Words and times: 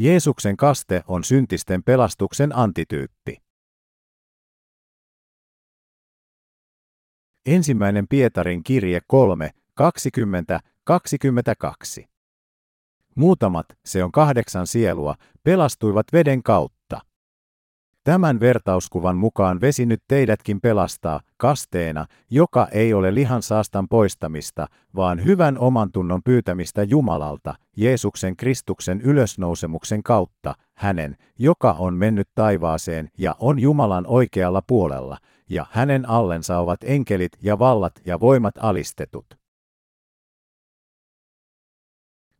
Jeesuksen 0.00 0.56
kaste 0.56 1.02
on 1.08 1.24
syntisten 1.24 1.82
pelastuksen 1.82 2.56
antityyppi. 2.56 3.42
Ensimmäinen 7.46 8.08
Pietarin 8.08 8.62
kirje 8.62 9.00
3, 9.06 9.50
20, 9.74 10.60
22. 10.84 12.08
Muutamat, 13.14 13.66
se 13.84 14.04
on 14.04 14.12
kahdeksan 14.12 14.66
sielua, 14.66 15.14
pelastuivat 15.42 16.06
veden 16.12 16.42
kautta. 16.42 16.77
Tämän 18.04 18.40
vertauskuvan 18.40 19.16
mukaan 19.16 19.60
vesi 19.60 19.86
nyt 19.86 20.02
teidätkin 20.08 20.60
pelastaa 20.60 21.20
kasteena, 21.36 22.06
joka 22.30 22.68
ei 22.72 22.94
ole 22.94 23.14
lihan 23.14 23.42
saastan 23.42 23.88
poistamista, 23.88 24.66
vaan 24.96 25.24
hyvän 25.24 25.58
oman 25.58 25.92
tunnon 25.92 26.22
pyytämistä 26.22 26.82
Jumalalta, 26.82 27.54
Jeesuksen 27.76 28.36
Kristuksen 28.36 29.00
ylösnousemuksen 29.00 30.02
kautta, 30.02 30.54
hänen, 30.74 31.16
joka 31.38 31.72
on 31.72 31.94
mennyt 31.94 32.28
taivaaseen 32.34 33.10
ja 33.18 33.36
on 33.38 33.58
Jumalan 33.58 34.06
oikealla 34.06 34.62
puolella, 34.66 35.18
ja 35.50 35.66
hänen 35.70 36.08
allensa 36.08 36.58
ovat 36.58 36.80
enkelit 36.84 37.32
ja 37.42 37.58
vallat 37.58 37.92
ja 38.04 38.20
voimat 38.20 38.54
alistetut. 38.60 39.26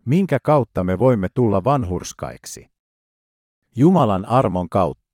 Minkä 0.05 0.39
kautta 0.43 0.85
me 0.85 0.99
voimme 0.99 1.29
tulla 1.35 1.65
vanhurskaiksi? 1.65 2.71
Jumalan 3.77 4.25
armon 4.25 4.69
kautta. 4.69 5.08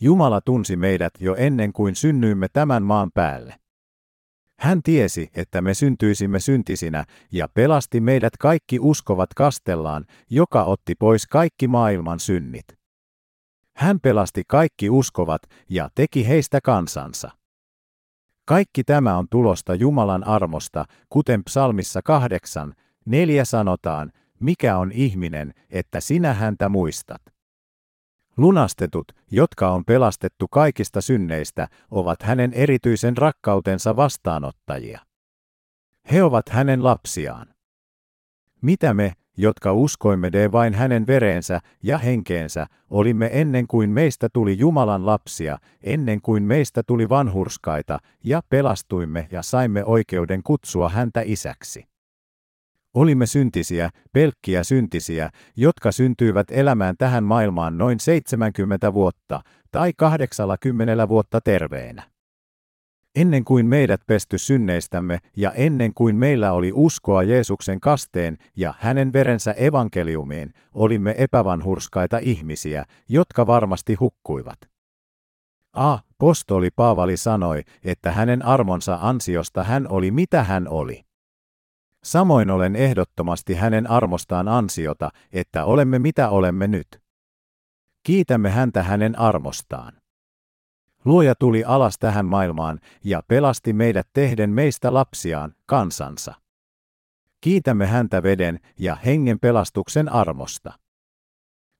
Jumala 0.00 0.40
tunsi 0.40 0.76
meidät 0.76 1.12
jo 1.20 1.34
ennen 1.34 1.72
kuin 1.72 1.96
synnyimme 1.96 2.46
tämän 2.52 2.82
maan 2.82 3.10
päälle. 3.14 3.54
Hän 4.58 4.82
tiesi, 4.82 5.30
että 5.34 5.60
me 5.60 5.74
syntyisimme 5.74 6.40
syntisinä 6.40 7.04
ja 7.32 7.48
pelasti 7.54 8.00
meidät 8.00 8.36
kaikki 8.36 8.78
uskovat 8.80 9.34
kastellaan, 9.34 10.04
joka 10.30 10.64
otti 10.64 10.94
pois 10.94 11.26
kaikki 11.26 11.68
maailman 11.68 12.20
synnit. 12.20 12.64
Hän 13.76 14.00
pelasti 14.00 14.42
kaikki 14.48 14.90
uskovat 14.90 15.42
ja 15.68 15.88
teki 15.94 16.28
heistä 16.28 16.60
kansansa. 16.60 17.30
Kaikki 18.44 18.84
tämä 18.84 19.18
on 19.18 19.26
tulosta 19.30 19.74
Jumalan 19.74 20.24
armosta, 20.24 20.84
kuten 21.08 21.44
psalmissa 21.44 22.00
kahdeksan, 22.04 22.74
neljä 23.06 23.44
sanotaan, 23.44 24.12
mikä 24.40 24.78
on 24.78 24.92
ihminen, 24.92 25.54
että 25.70 26.00
sinä 26.00 26.34
häntä 26.34 26.68
muistat. 26.68 27.22
Lunastetut, 28.40 29.12
jotka 29.30 29.70
on 29.70 29.84
pelastettu 29.84 30.48
kaikista 30.48 31.00
synneistä, 31.00 31.68
ovat 31.90 32.22
hänen 32.22 32.52
erityisen 32.52 33.16
rakkautensa 33.16 33.96
vastaanottajia. 33.96 35.00
He 36.12 36.22
ovat 36.22 36.48
hänen 36.48 36.84
lapsiaan. 36.84 37.46
Mitä 38.62 38.94
me, 38.94 39.12
jotka 39.36 39.72
uskoimme 39.72 40.32
de 40.32 40.52
vain 40.52 40.74
hänen 40.74 41.06
vereensä 41.06 41.60
ja 41.82 41.98
henkeensä, 41.98 42.66
olimme 42.90 43.30
ennen 43.32 43.66
kuin 43.66 43.90
meistä 43.90 44.28
tuli 44.32 44.58
Jumalan 44.58 45.06
lapsia, 45.06 45.58
ennen 45.82 46.20
kuin 46.20 46.42
meistä 46.42 46.82
tuli 46.86 47.08
vanhurskaita, 47.08 47.98
ja 48.24 48.42
pelastuimme 48.48 49.28
ja 49.30 49.42
saimme 49.42 49.84
oikeuden 49.84 50.42
kutsua 50.42 50.88
häntä 50.88 51.22
isäksi. 51.24 51.89
Olimme 52.94 53.26
syntisiä, 53.26 53.90
pelkkiä 54.12 54.64
syntisiä, 54.64 55.30
jotka 55.56 55.92
syntyivät 55.92 56.46
elämään 56.50 56.94
tähän 56.98 57.24
maailmaan 57.24 57.78
noin 57.78 58.00
70 58.00 58.94
vuotta 58.94 59.40
tai 59.70 59.92
80 59.96 61.08
vuotta 61.08 61.40
terveenä. 61.40 62.02
Ennen 63.14 63.44
kuin 63.44 63.66
meidät 63.66 64.00
pesty 64.06 64.38
synneistämme 64.38 65.18
ja 65.36 65.52
ennen 65.52 65.94
kuin 65.94 66.16
meillä 66.16 66.52
oli 66.52 66.72
uskoa 66.74 67.22
Jeesuksen 67.22 67.80
kasteen 67.80 68.36
ja 68.56 68.74
hänen 68.78 69.12
verensä 69.12 69.52
evankeliumiin, 69.52 70.52
olimme 70.74 71.14
epävanhurskaita 71.18 72.18
ihmisiä, 72.18 72.84
jotka 73.08 73.46
varmasti 73.46 73.94
hukkuivat. 73.94 74.58
A. 75.72 75.98
Postoli 76.18 76.68
Paavali 76.76 77.16
sanoi, 77.16 77.62
että 77.84 78.12
hänen 78.12 78.44
armonsa 78.44 78.98
ansiosta 79.00 79.64
hän 79.64 79.88
oli 79.88 80.10
mitä 80.10 80.44
hän 80.44 80.68
oli. 80.68 81.09
Samoin 82.04 82.50
olen 82.50 82.76
ehdottomasti 82.76 83.54
hänen 83.54 83.90
armostaan 83.90 84.48
ansiota, 84.48 85.10
että 85.32 85.64
olemme 85.64 85.98
mitä 85.98 86.28
olemme 86.28 86.68
nyt. 86.68 87.02
Kiitämme 88.02 88.50
häntä 88.50 88.82
hänen 88.82 89.18
armostaan. 89.18 89.92
Luoja 91.04 91.34
tuli 91.34 91.64
alas 91.64 91.98
tähän 91.98 92.26
maailmaan 92.26 92.80
ja 93.04 93.22
pelasti 93.28 93.72
meidät 93.72 94.08
tehden 94.12 94.50
meistä 94.50 94.94
lapsiaan, 94.94 95.54
kansansa. 95.66 96.34
Kiitämme 97.40 97.86
häntä 97.86 98.22
veden 98.22 98.60
ja 98.78 98.94
hengen 98.94 99.40
pelastuksen 99.40 100.12
armosta. 100.12 100.72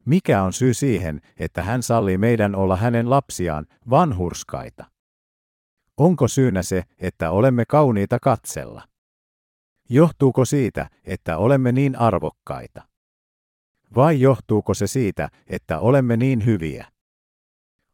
Mikä 0.05 0.43
on 0.43 0.53
syy 0.53 0.75
siihen, 0.75 1.21
että 1.37 1.63
hän 1.63 1.83
sallii 1.83 2.19
meidän 2.19 2.55
olla 2.55 2.77
hänen 2.77 3.11
lapsiaan, 3.11 3.67
vanhurskaita? 3.91 4.85
Onko 5.97 6.29
syynä 6.29 6.63
se, 6.63 6.85
että 6.99 7.31
olemme 7.31 7.65
kauniita 7.65 8.19
katsella? 8.23 8.83
Johtuuko 9.93 10.45
siitä, 10.45 10.91
että 11.05 11.39
olemme 11.39 11.73
niin 11.73 11.99
arvokkaita? 11.99 12.83
Vai 13.97 14.21
johtuuko 14.21 14.75
se 14.75 14.87
siitä, 14.87 15.29
että 15.47 15.79
olemme 15.79 16.17
niin 16.17 16.47
hyviä? 16.47 16.87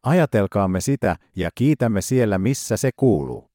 Ajatelkaamme 0.03 0.81
sitä 0.81 1.17
ja 1.37 1.51
kiitämme 1.55 2.01
siellä, 2.01 2.39
missä 2.39 2.77
se 2.77 2.91
kuuluu. 2.97 3.51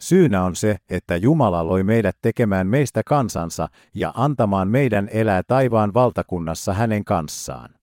Syynä 0.00 0.44
on 0.44 0.56
se, 0.56 0.76
että 0.90 1.16
Jumala 1.16 1.66
loi 1.66 1.82
meidät 1.82 2.16
tekemään 2.22 2.66
meistä 2.66 3.02
kansansa 3.06 3.68
ja 3.94 4.12
antamaan 4.16 4.68
meidän 4.68 5.08
elää 5.12 5.42
taivaan 5.42 5.94
valtakunnassa 5.94 6.74
hänen 6.74 7.04
kanssaan. 7.04 7.74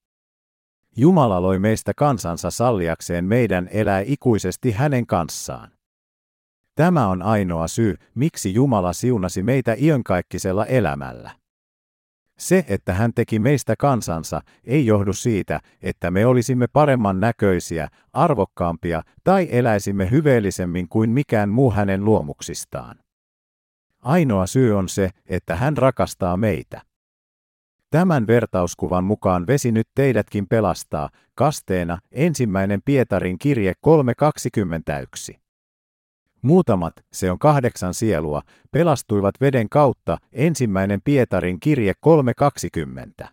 Jumala 0.96 1.42
loi 1.42 1.60
meistä 1.60 1.92
kansansa 1.96 2.52
salliakseen 2.52 3.26
meidän 3.26 3.70
elää 3.72 4.00
ikuisesti 4.06 4.72
hänen 4.72 5.08
kanssaan. 5.08 5.72
Tämä 6.76 7.08
on 7.08 7.22
ainoa 7.22 7.68
syy, 7.68 7.96
miksi 8.16 8.54
Jumala 8.54 8.94
siunasi 8.94 9.44
meitä 9.44 9.76
iankaikkisella 9.78 10.66
elämällä. 10.66 11.32
Se, 12.38 12.66
että 12.68 12.94
hän 12.94 13.14
teki 13.14 13.40
meistä 13.40 13.76
kansansa, 13.80 14.42
ei 14.64 14.86
johdu 14.86 15.14
siitä, 15.14 15.60
että 15.82 16.12
me 16.12 16.26
olisimme 16.26 16.68
paremman 16.68 17.20
näköisiä, 17.20 17.88
arvokkaampia 18.14 19.04
tai 19.24 19.48
eläisimme 19.52 20.12
hyveellisemmin 20.12 20.90
kuin 20.90 21.10
mikään 21.10 21.50
muu 21.50 21.72
hänen 21.72 22.06
luomuksistaan. 22.06 22.98
Ainoa 24.00 24.48
syy 24.48 24.78
on 24.78 24.90
se, 24.90 25.10
että 25.26 25.56
hän 25.56 25.78
rakastaa 25.78 26.38
meitä. 26.38 26.82
Tämän 27.90 28.28
vertauskuvan 28.28 29.04
mukaan 29.04 29.48
vesi 29.48 29.72
nyt 29.72 29.88
teidätkin 29.96 30.48
pelastaa, 30.48 31.10
kasteena 31.36 31.98
ensimmäinen 32.12 32.82
Pietarin 32.86 33.40
kirje 33.40 33.74
3.21. 35.32 35.42
Muutamat, 36.42 36.94
se 37.14 37.32
on 37.32 37.40
kahdeksan 37.40 37.94
sielua, 37.94 38.42
pelastuivat 38.72 39.36
veden 39.42 39.70
kautta 39.70 40.18
ensimmäinen 40.32 41.02
Pietarin 41.04 41.60
kirje 41.60 41.94
3.20. 43.22 43.28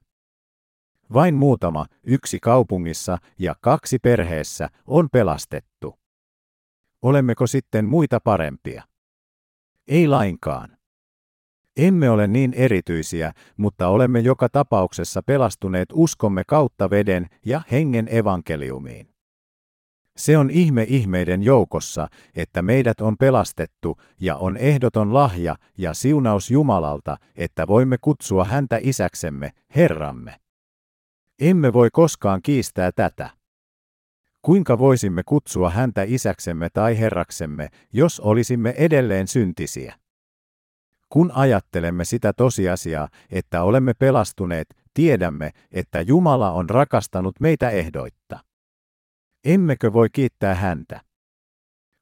Vain 1.14 1.34
muutama, 1.34 1.86
yksi 2.04 2.38
kaupungissa 2.40 3.18
ja 3.38 3.54
kaksi 3.60 3.98
perheessä, 3.98 4.68
on 4.86 5.08
pelastettu. 5.12 5.98
Olemmeko 7.02 7.46
sitten 7.46 7.84
muita 7.84 8.20
parempia? 8.20 8.82
Ei 9.88 10.08
lainkaan. 10.08 10.78
Emme 11.76 12.10
ole 12.10 12.26
niin 12.26 12.54
erityisiä, 12.54 13.32
mutta 13.56 13.88
olemme 13.88 14.20
joka 14.20 14.48
tapauksessa 14.48 15.22
pelastuneet 15.22 15.88
uskomme 15.92 16.42
kautta 16.46 16.90
veden 16.90 17.26
ja 17.46 17.62
hengen 17.70 18.08
evankeliumiin. 18.16 19.17
Se 20.18 20.38
on 20.38 20.50
ihme 20.50 20.86
ihmeiden 20.88 21.42
joukossa, 21.42 22.08
että 22.36 22.62
meidät 22.62 23.00
on 23.00 23.16
pelastettu 23.16 24.00
ja 24.20 24.36
on 24.36 24.56
ehdoton 24.56 25.14
lahja 25.14 25.56
ja 25.78 25.94
siunaus 25.94 26.50
Jumalalta, 26.50 27.16
että 27.36 27.66
voimme 27.66 27.96
kutsua 28.00 28.44
häntä 28.44 28.78
isäksemme, 28.82 29.50
Herramme. 29.76 30.34
Emme 31.40 31.72
voi 31.72 31.88
koskaan 31.92 32.42
kiistää 32.42 32.92
tätä. 32.92 33.30
Kuinka 34.42 34.78
voisimme 34.78 35.22
kutsua 35.26 35.70
häntä 35.70 36.02
isäksemme 36.06 36.68
tai 36.72 36.98
herraksemme, 36.98 37.68
jos 37.92 38.20
olisimme 38.20 38.74
edelleen 38.78 39.28
syntisiä? 39.28 39.94
Kun 41.08 41.32
ajattelemme 41.34 42.04
sitä 42.04 42.32
tosiasiaa, 42.32 43.08
että 43.30 43.62
olemme 43.62 43.94
pelastuneet, 43.94 44.68
tiedämme, 44.94 45.50
että 45.72 46.00
Jumala 46.00 46.52
on 46.52 46.70
rakastanut 46.70 47.40
meitä 47.40 47.70
ehdoitta. 47.70 48.47
Emmekö 49.44 49.92
voi 49.92 50.08
kiittää 50.12 50.54
häntä? 50.54 51.00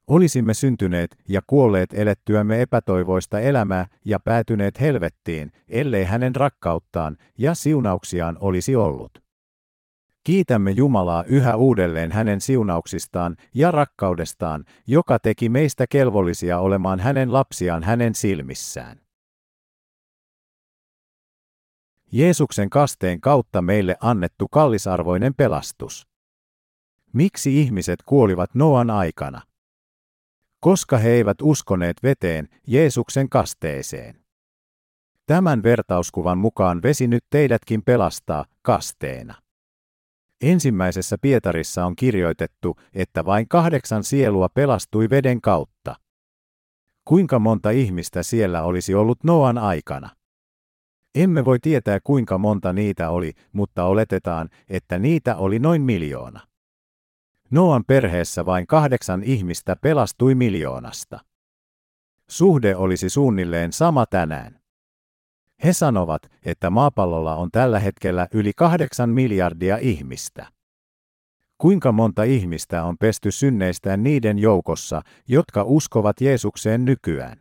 Olisimme 0.07 0.53
syntyneet 0.53 1.17
ja 1.29 1.41
kuolleet 1.47 1.93
elettyämme 1.93 2.61
epätoivoista 2.61 3.39
elämää 3.39 3.87
ja 4.05 4.19
päätyneet 4.19 4.79
helvettiin, 4.79 5.51
ellei 5.67 6.03
hänen 6.03 6.35
rakkauttaan 6.35 7.17
ja 7.37 7.55
siunauksiaan 7.55 8.37
olisi 8.39 8.75
ollut. 8.75 9.27
Kiitämme 10.23 10.71
Jumalaa 10.71 11.23
yhä 11.23 11.55
uudelleen 11.55 12.11
hänen 12.11 12.41
siunauksistaan 12.41 13.35
ja 13.53 13.71
rakkaudestaan, 13.71 14.65
joka 14.87 15.19
teki 15.19 15.49
meistä 15.49 15.85
kelvollisia 15.89 16.59
olemaan 16.59 16.99
hänen 16.99 17.33
lapsiaan 17.33 17.83
hänen 17.83 18.15
silmissään. 18.15 19.01
Jeesuksen 22.11 22.69
kasteen 22.69 23.21
kautta 23.21 23.61
meille 23.61 23.97
annettu 24.01 24.47
kallisarvoinen 24.47 25.33
pelastus. 25.35 26.07
Miksi 27.17 27.61
ihmiset 27.61 27.99
kuolivat 28.05 28.55
Noan 28.55 28.89
aikana? 28.89 29.41
Koska 30.59 30.97
he 30.97 31.09
eivät 31.09 31.37
uskoneet 31.41 31.97
veteen, 32.03 32.49
Jeesuksen 32.67 33.29
kasteeseen. 33.29 34.21
Tämän 35.25 35.63
vertauskuvan 35.63 36.37
mukaan 36.37 36.81
vesi 36.83 37.07
nyt 37.07 37.23
teidätkin 37.29 37.83
pelastaa 37.83 38.45
kasteena. 38.61 39.35
Ensimmäisessä 40.41 41.17
Pietarissa 41.21 41.85
on 41.85 41.95
kirjoitettu, 41.95 42.75
että 42.93 43.25
vain 43.25 43.47
kahdeksan 43.47 44.03
sielua 44.03 44.49
pelastui 44.49 45.09
veden 45.09 45.41
kautta. 45.41 45.95
Kuinka 47.05 47.39
monta 47.39 47.69
ihmistä 47.69 48.23
siellä 48.23 48.63
olisi 48.63 48.95
ollut 48.95 49.23
Noan 49.23 49.57
aikana? 49.57 50.09
Emme 51.15 51.45
voi 51.45 51.59
tietää 51.59 51.99
kuinka 52.03 52.37
monta 52.37 52.73
niitä 52.73 53.09
oli, 53.09 53.33
mutta 53.51 53.83
oletetaan, 53.83 54.49
että 54.69 54.99
niitä 54.99 55.35
oli 55.35 55.59
noin 55.59 55.81
miljoona. 55.81 56.56
Noan 57.51 57.83
perheessä 57.87 58.45
vain 58.45 58.67
kahdeksan 58.67 59.23
ihmistä 59.23 59.75
pelastui 59.75 60.35
miljoonasta. 60.35 61.19
Suhde 62.29 62.75
olisi 62.75 63.09
suunnilleen 63.09 63.73
sama 63.73 64.05
tänään. 64.05 64.59
He 65.63 65.73
sanovat, 65.73 66.21
että 66.45 66.69
maapallolla 66.69 67.35
on 67.35 67.51
tällä 67.51 67.79
hetkellä 67.79 68.27
yli 68.33 68.51
kahdeksan 68.55 69.09
miljardia 69.09 69.77
ihmistä. 69.77 70.45
Kuinka 71.57 71.91
monta 71.91 72.23
ihmistä 72.23 72.83
on 72.83 72.97
pesty 72.97 73.31
synneistään 73.31 74.03
niiden 74.03 74.39
joukossa, 74.39 75.01
jotka 75.27 75.63
uskovat 75.63 76.21
Jeesukseen 76.21 76.85
nykyään? 76.85 77.39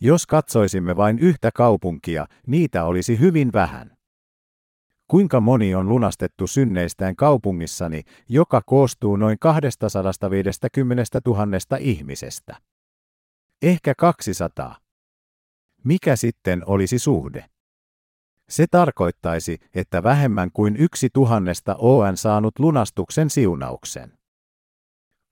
Jos 0.00 0.26
katsoisimme 0.26 0.96
vain 0.96 1.18
yhtä 1.18 1.50
kaupunkia, 1.54 2.26
niitä 2.46 2.84
olisi 2.84 3.20
hyvin 3.20 3.52
vähän. 3.52 3.96
Kuinka 5.08 5.40
moni 5.40 5.74
on 5.74 5.88
lunastettu 5.88 6.46
synneistään 6.46 7.16
kaupungissani, 7.16 8.02
joka 8.28 8.62
koostuu 8.66 9.16
noin 9.16 9.38
250 9.40 11.20
000 11.26 11.46
ihmisestä? 11.80 12.56
Ehkä 13.62 13.94
200. 13.98 14.76
Mikä 15.84 16.16
sitten 16.16 16.62
olisi 16.66 16.98
suhde? 16.98 17.44
Se 18.48 18.66
tarkoittaisi, 18.70 19.58
että 19.74 20.02
vähemmän 20.02 20.50
kuin 20.52 20.76
yksi 20.76 21.08
tuhannesta 21.12 21.76
on 21.78 22.16
saanut 22.16 22.58
lunastuksen 22.58 23.30
siunauksen. 23.30 24.12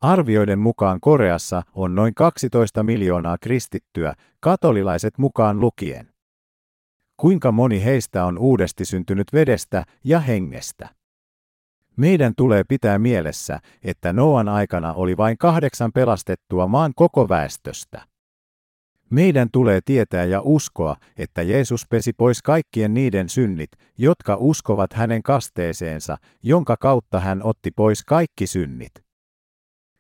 Arvioiden 0.01 0.59
mukaan 0.59 1.01
Koreassa 1.01 1.63
on 1.75 1.95
noin 1.95 2.15
12 2.15 2.83
miljoonaa 2.83 3.39
kristittyä, 3.41 4.15
katolilaiset 4.41 5.19
mukaan 5.19 5.61
lukien. 5.61 6.10
Kuinka 7.21 7.53
moni 7.53 7.85
heistä 7.85 8.25
on 8.25 8.39
uudesti 8.39 8.85
syntynyt 8.85 9.27
vedestä 9.33 9.85
ja 10.05 10.21
hengestä? 10.21 10.89
Meidän 11.97 12.33
tulee 12.37 12.65
pitää 12.65 12.99
mielessä, 12.99 13.61
että 13.83 14.13
Noan 14.13 14.49
aikana 14.49 14.93
oli 14.95 15.17
vain 15.17 15.39
kahdeksan 15.39 15.93
pelastettua 15.93 16.67
maan 16.67 16.93
koko 16.97 17.29
väestöstä. 17.29 18.07
Meidän 19.11 19.49
tulee 19.53 19.81
tietää 19.85 20.25
ja 20.25 20.41
uskoa, 20.45 20.97
että 21.17 21.43
Jeesus 21.43 21.87
pesi 21.91 22.13
pois 22.13 22.43
kaikkien 22.43 22.95
niiden 22.95 23.29
synnit, 23.29 23.71
jotka 23.99 24.37
uskovat 24.41 24.93
hänen 24.93 25.23
kasteeseensa, 25.23 26.17
jonka 26.43 26.77
kautta 26.77 27.21
hän 27.21 27.43
otti 27.43 27.71
pois 27.71 28.05
kaikki 28.05 28.47
synnit. 28.47 28.93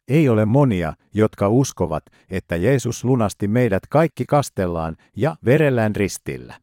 Ei 0.09 0.29
ole 0.29 0.45
monia, 0.45 0.93
jotka 1.15 1.49
uskovat, 1.49 2.03
että 2.31 2.57
Jeesus 2.57 3.05
lunasti 3.05 3.49
meidät 3.49 3.83
kaikki 3.91 4.25
kastellaan 4.29 4.97
ja 5.17 5.37
verellään 5.45 5.97
ristillä. 5.97 6.55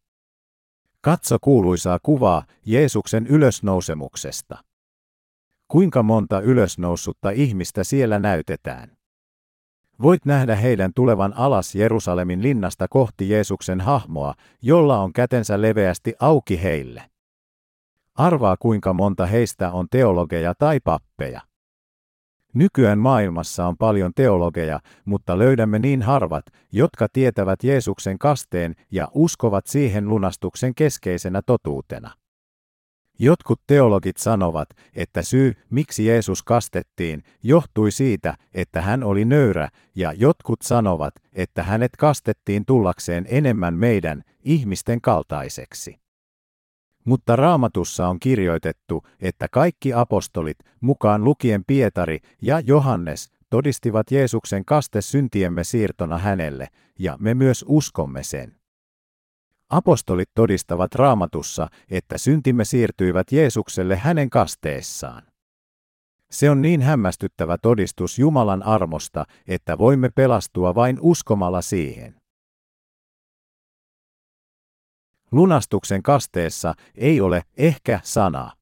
Katso 1.07 1.37
kuuluisaa 1.41 1.99
kuvaa 2.03 2.43
Jeesuksen 2.65 3.27
ylösnousemuksesta. 3.27 4.57
Kuinka 5.67 6.03
monta 6.03 6.41
ylösnoussutta 6.41 7.29
ihmistä 7.29 7.83
siellä 7.83 8.19
näytetään? 8.19 8.97
Voit 10.01 10.25
nähdä 10.25 10.55
heidän 10.55 10.91
tulevan 10.95 11.33
alas 11.37 11.75
Jerusalemin 11.75 12.43
linnasta 12.43 12.87
kohti 12.87 13.29
Jeesuksen 13.29 13.81
hahmoa, 13.81 14.33
jolla 14.61 14.99
on 14.99 15.13
kätensä 15.13 15.61
leveästi 15.61 16.13
auki 16.19 16.63
heille. 16.63 17.03
Arvaa 18.15 18.57
kuinka 18.59 18.93
monta 18.93 19.25
heistä 19.25 19.71
on 19.71 19.87
teologeja 19.91 20.53
tai 20.59 20.79
pappeja. 20.79 21.46
Nykyään 22.57 22.99
maailmassa 22.99 23.67
on 23.67 23.77
paljon 23.77 24.11
teologeja, 24.15 24.79
mutta 25.05 25.37
löydämme 25.37 25.79
niin 25.79 26.01
harvat, 26.01 26.45
jotka 26.71 27.07
tietävät 27.13 27.63
Jeesuksen 27.63 28.19
kasteen 28.19 28.75
ja 28.91 29.07
uskovat 29.13 29.67
siihen 29.67 30.09
lunastuksen 30.09 30.75
keskeisenä 30.75 31.41
totuutena. 31.45 32.11
Jotkut 33.19 33.61
teologit 33.67 34.17
sanovat, 34.17 34.69
että 34.93 35.21
syy, 35.21 35.53
miksi 35.69 36.05
Jeesus 36.05 36.43
kastettiin, 36.43 37.23
johtui 37.43 37.91
siitä, 37.91 38.33
että 38.53 38.81
hän 38.81 39.03
oli 39.03 39.25
nöyrä, 39.25 39.69
ja 39.95 40.13
jotkut 40.13 40.61
sanovat, 40.61 41.13
että 41.33 41.63
hänet 41.63 41.91
kastettiin 41.97 42.65
tullakseen 42.65 43.25
enemmän 43.29 43.73
meidän, 43.73 44.21
ihmisten 44.43 45.01
kaltaiseksi. 45.01 46.06
Mutta 47.07 47.35
raamatussa 47.35 48.07
on 48.07 48.19
kirjoitettu, 48.19 49.03
että 49.19 49.47
kaikki 49.51 49.93
apostolit, 49.93 50.57
mukaan 50.81 51.23
lukien 51.23 51.63
Pietari 51.67 52.19
ja 52.41 52.59
Johannes, 52.59 53.31
todistivat 53.49 54.11
Jeesuksen 54.11 54.65
kaste 54.65 55.01
syntiemme 55.01 55.63
siirtona 55.63 56.17
hänelle, 56.17 56.67
ja 56.99 57.17
me 57.19 57.33
myös 57.33 57.65
uskomme 57.67 58.23
sen. 58.23 58.55
Apostolit 59.69 60.29
todistavat 60.35 60.95
raamatussa, 60.95 61.67
että 61.89 62.17
syntimme 62.17 62.65
siirtyivät 62.65 63.31
Jeesukselle 63.31 63.95
hänen 63.95 64.29
kasteessaan. 64.29 65.23
Se 66.31 66.49
on 66.49 66.61
niin 66.61 66.81
hämmästyttävä 66.81 67.57
todistus 67.57 68.19
Jumalan 68.19 68.63
armosta, 68.63 69.25
että 69.47 69.77
voimme 69.77 70.09
pelastua 70.09 70.75
vain 70.75 70.97
uskomalla 71.01 71.61
siihen. 71.61 72.15
Lunastuksen 75.31 76.03
kasteessa 76.03 76.73
ei 76.95 77.21
ole 77.21 77.43
ehkä 77.57 77.99
sanaa. 78.03 78.53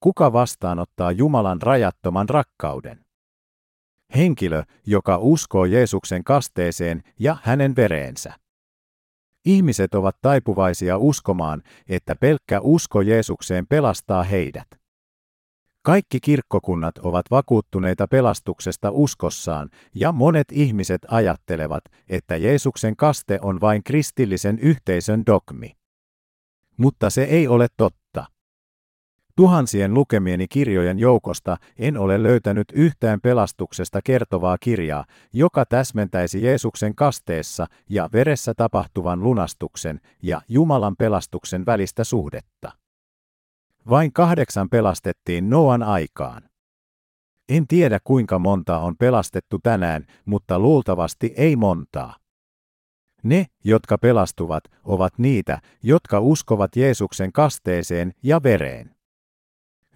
Kuka 0.00 0.32
vastaanottaa 0.32 1.12
Jumalan 1.12 1.62
rajattoman 1.62 2.28
rakkauden? 2.28 3.04
Henkilö, 4.16 4.62
joka 4.86 5.18
uskoo 5.18 5.64
Jeesuksen 5.64 6.24
kasteeseen 6.24 7.02
ja 7.18 7.36
hänen 7.42 7.76
vereensä. 7.76 8.32
Ihmiset 9.44 9.94
ovat 9.94 10.16
taipuvaisia 10.20 10.98
uskomaan, 10.98 11.62
että 11.88 12.16
pelkkä 12.16 12.60
usko 12.60 13.00
Jeesukseen 13.00 13.66
pelastaa 13.66 14.22
heidät. 14.22 14.68
Kaikki 15.88 16.20
kirkkokunnat 16.20 16.98
ovat 16.98 17.26
vakuuttuneita 17.30 18.08
pelastuksesta 18.08 18.90
uskossaan, 18.90 19.70
ja 19.94 20.12
monet 20.12 20.46
ihmiset 20.52 21.06
ajattelevat, 21.10 21.84
että 22.08 22.36
Jeesuksen 22.36 22.96
kaste 22.96 23.38
on 23.42 23.60
vain 23.60 23.84
kristillisen 23.84 24.58
yhteisön 24.58 25.22
dogmi. 25.26 25.76
Mutta 26.76 27.10
se 27.10 27.22
ei 27.22 27.48
ole 27.48 27.66
totta. 27.76 28.24
Tuhansien 29.36 29.94
lukemieni 29.94 30.48
kirjojen 30.48 30.98
joukosta 30.98 31.56
en 31.78 31.96
ole 31.98 32.22
löytänyt 32.22 32.68
yhtään 32.72 33.20
pelastuksesta 33.20 34.00
kertovaa 34.04 34.58
kirjaa, 34.60 35.04
joka 35.32 35.64
täsmentäisi 35.66 36.42
Jeesuksen 36.42 36.94
kasteessa 36.94 37.66
ja 37.90 38.08
veressä 38.12 38.54
tapahtuvan 38.54 39.22
lunastuksen 39.22 40.00
ja 40.22 40.40
Jumalan 40.48 40.96
pelastuksen 40.96 41.66
välistä 41.66 42.04
suhdetta. 42.04 42.72
Vain 43.90 44.12
kahdeksan 44.12 44.68
pelastettiin 44.68 45.50
Noan 45.50 45.82
aikaan. 45.82 46.42
En 47.48 47.66
tiedä 47.66 47.98
kuinka 48.04 48.38
monta 48.38 48.78
on 48.78 48.96
pelastettu 48.96 49.58
tänään, 49.62 50.06
mutta 50.24 50.58
luultavasti 50.58 51.34
ei 51.36 51.56
montaa. 51.56 52.16
Ne, 53.22 53.46
jotka 53.64 53.98
pelastuvat, 53.98 54.64
ovat 54.84 55.18
niitä, 55.18 55.60
jotka 55.82 56.20
uskovat 56.20 56.76
Jeesuksen 56.76 57.32
kasteeseen 57.32 58.12
ja 58.22 58.42
vereen. 58.42 58.94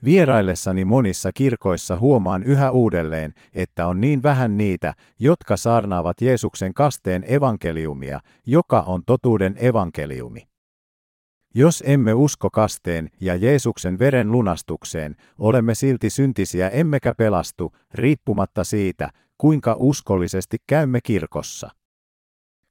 Vieraillessani 0.04 0.84
monissa 0.84 1.32
kirkoissa 1.34 1.98
huomaan 1.98 2.42
yhä 2.42 2.70
uudelleen, 2.70 3.34
että 3.52 3.86
on 3.86 4.00
niin 4.00 4.22
vähän 4.22 4.56
niitä, 4.56 4.94
jotka 5.18 5.56
saarnaavat 5.56 6.20
Jeesuksen 6.20 6.74
kasteen 6.74 7.24
evankeliumia, 7.28 8.20
joka 8.46 8.80
on 8.80 9.02
totuuden 9.06 9.56
evankeliumi. 9.58 10.51
Jos 11.54 11.82
emme 11.86 12.14
usko 12.14 12.50
kasteen 12.50 13.08
ja 13.20 13.36
Jeesuksen 13.36 13.98
veren 13.98 14.32
lunastukseen, 14.32 15.16
olemme 15.38 15.74
silti 15.74 16.10
syntisiä 16.10 16.68
emmekä 16.68 17.14
pelastu, 17.14 17.72
riippumatta 17.94 18.64
siitä, 18.64 19.10
kuinka 19.38 19.76
uskollisesti 19.78 20.56
käymme 20.66 21.00
kirkossa. 21.04 21.70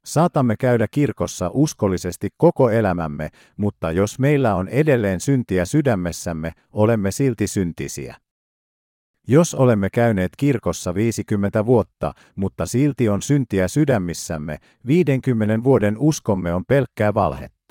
Saatamme 0.04 0.56
käydä 0.56 0.86
kirkossa 0.90 1.50
uskollisesti 1.54 2.28
koko 2.36 2.70
elämämme, 2.70 3.28
mutta 3.56 3.92
jos 3.92 4.18
meillä 4.18 4.54
on 4.54 4.68
edelleen 4.68 5.20
syntiä 5.20 5.64
sydämessämme, 5.64 6.52
olemme 6.72 7.10
silti 7.10 7.46
syntisiä. 7.46 8.16
Jos 9.28 9.54
olemme 9.54 9.90
käyneet 9.90 10.32
kirkossa 10.36 10.94
50 10.94 11.66
vuotta, 11.66 12.12
mutta 12.36 12.66
silti 12.66 13.08
on 13.08 13.22
syntiä 13.22 13.68
sydämissämme, 13.68 14.58
50 14.86 15.64
vuoden 15.64 15.96
uskomme 15.98 16.54
on 16.54 16.64
pelkkää 16.68 17.14
valhetta. 17.14 17.61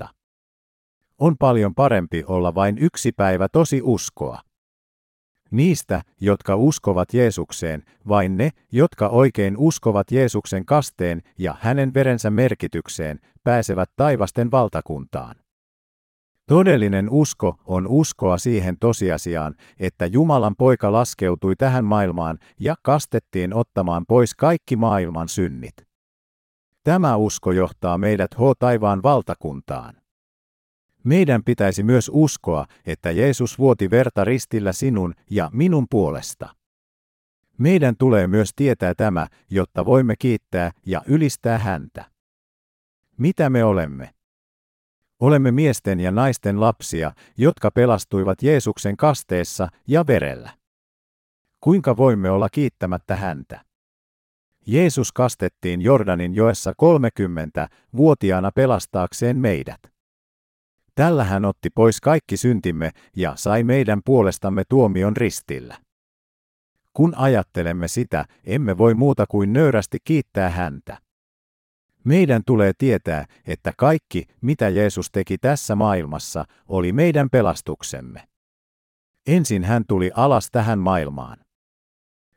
On 1.21 1.35
paljon 1.39 1.75
parempi 1.75 2.23
olla 2.27 2.55
vain 2.55 2.77
yksi 2.77 3.11
päivä 3.11 3.47
tosi 3.49 3.81
uskoa. 3.83 4.41
Niistä, 5.51 6.01
jotka 6.21 6.55
uskovat 6.55 7.13
Jeesukseen, 7.13 7.83
vain 8.07 8.37
ne, 8.37 8.49
jotka 8.71 9.07
oikein 9.07 9.57
uskovat 9.57 10.11
Jeesuksen 10.11 10.65
kasteen 10.65 11.21
ja 11.37 11.55
hänen 11.59 11.93
verensä 11.93 12.29
merkitykseen, 12.29 13.19
pääsevät 13.43 13.89
taivasten 13.95 14.51
valtakuntaan. 14.51 15.35
Todellinen 16.47 17.09
usko 17.09 17.55
on 17.65 17.87
uskoa 17.87 18.37
siihen 18.37 18.77
tosiasiaan, 18.79 19.55
että 19.79 20.05
Jumalan 20.05 20.55
poika 20.57 20.91
laskeutui 20.91 21.55
tähän 21.55 21.85
maailmaan 21.85 22.37
ja 22.59 22.75
kastettiin 22.83 23.53
ottamaan 23.53 24.05
pois 24.07 24.35
kaikki 24.35 24.75
maailman 24.75 25.29
synnit. 25.29 25.75
Tämä 26.83 27.15
usko 27.15 27.51
johtaa 27.51 27.97
meidät 27.97 28.35
H 28.35 28.39
taivaan 28.59 29.03
valtakuntaan. 29.03 30.01
Meidän 31.03 31.43
pitäisi 31.43 31.83
myös 31.83 32.11
uskoa, 32.13 32.65
että 32.85 33.11
Jeesus 33.11 33.59
vuoti 33.59 33.89
verta 33.89 34.23
ristillä 34.23 34.71
sinun 34.71 35.13
ja 35.29 35.49
minun 35.53 35.85
puolesta. 35.89 36.55
Meidän 37.57 37.95
tulee 37.97 38.27
myös 38.27 38.51
tietää 38.55 38.95
tämä, 38.95 39.27
jotta 39.49 39.85
voimme 39.85 40.15
kiittää 40.19 40.71
ja 40.85 41.01
ylistää 41.05 41.57
häntä. 41.57 42.05
Mitä 43.17 43.49
me 43.49 43.63
olemme? 43.63 44.13
Olemme 45.19 45.51
miesten 45.51 45.99
ja 45.99 46.11
naisten 46.11 46.59
lapsia, 46.59 47.11
jotka 47.37 47.71
pelastuivat 47.71 48.43
Jeesuksen 48.43 48.97
kasteessa 48.97 49.67
ja 49.87 50.07
verellä. 50.07 50.49
Kuinka 51.59 51.97
voimme 51.97 52.29
olla 52.29 52.49
kiittämättä 52.49 53.15
häntä? 53.15 53.61
Jeesus 54.67 55.11
kastettiin 55.11 55.81
Jordanin 55.81 56.35
joessa 56.35 56.71
30-vuotiaana 56.71 58.51
pelastaakseen 58.51 59.37
meidät. 59.37 59.90
Tällä 60.95 61.23
hän 61.23 61.45
otti 61.45 61.69
pois 61.69 62.01
kaikki 62.01 62.37
syntimme 62.37 62.91
ja 63.15 63.33
sai 63.35 63.63
meidän 63.63 64.01
puolestamme 64.05 64.63
tuomion 64.69 65.17
ristillä. 65.17 65.77
Kun 66.93 67.13
ajattelemme 67.15 67.87
sitä, 67.87 68.25
emme 68.43 68.77
voi 68.77 68.93
muuta 68.93 69.25
kuin 69.29 69.53
nöyrästi 69.53 69.97
kiittää 70.03 70.49
häntä. 70.49 70.97
Meidän 72.03 72.41
tulee 72.45 72.71
tietää, 72.77 73.25
että 73.47 73.73
kaikki, 73.77 74.23
mitä 74.41 74.69
Jeesus 74.69 75.11
teki 75.11 75.37
tässä 75.37 75.75
maailmassa, 75.75 76.45
oli 76.67 76.91
meidän 76.91 77.29
pelastuksemme. 77.29 78.27
Ensin 79.27 79.63
hän 79.63 79.83
tuli 79.87 80.11
alas 80.15 80.47
tähän 80.51 80.79
maailmaan. 80.79 81.37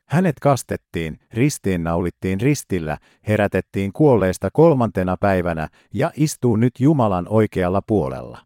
Hänet 0.05 0.35
kastettiin, 0.41 1.19
ristiinnaulittiin 1.33 2.41
ristillä, 2.41 2.97
herätettiin 3.27 3.93
kuolleista 3.93 4.49
kolmantena 4.53 5.17
päivänä 5.17 5.67
ja 5.93 6.11
istuu 6.15 6.55
nyt 6.55 6.79
Jumalan 6.79 7.25
oikealla 7.29 7.81
puolella. 7.87 8.45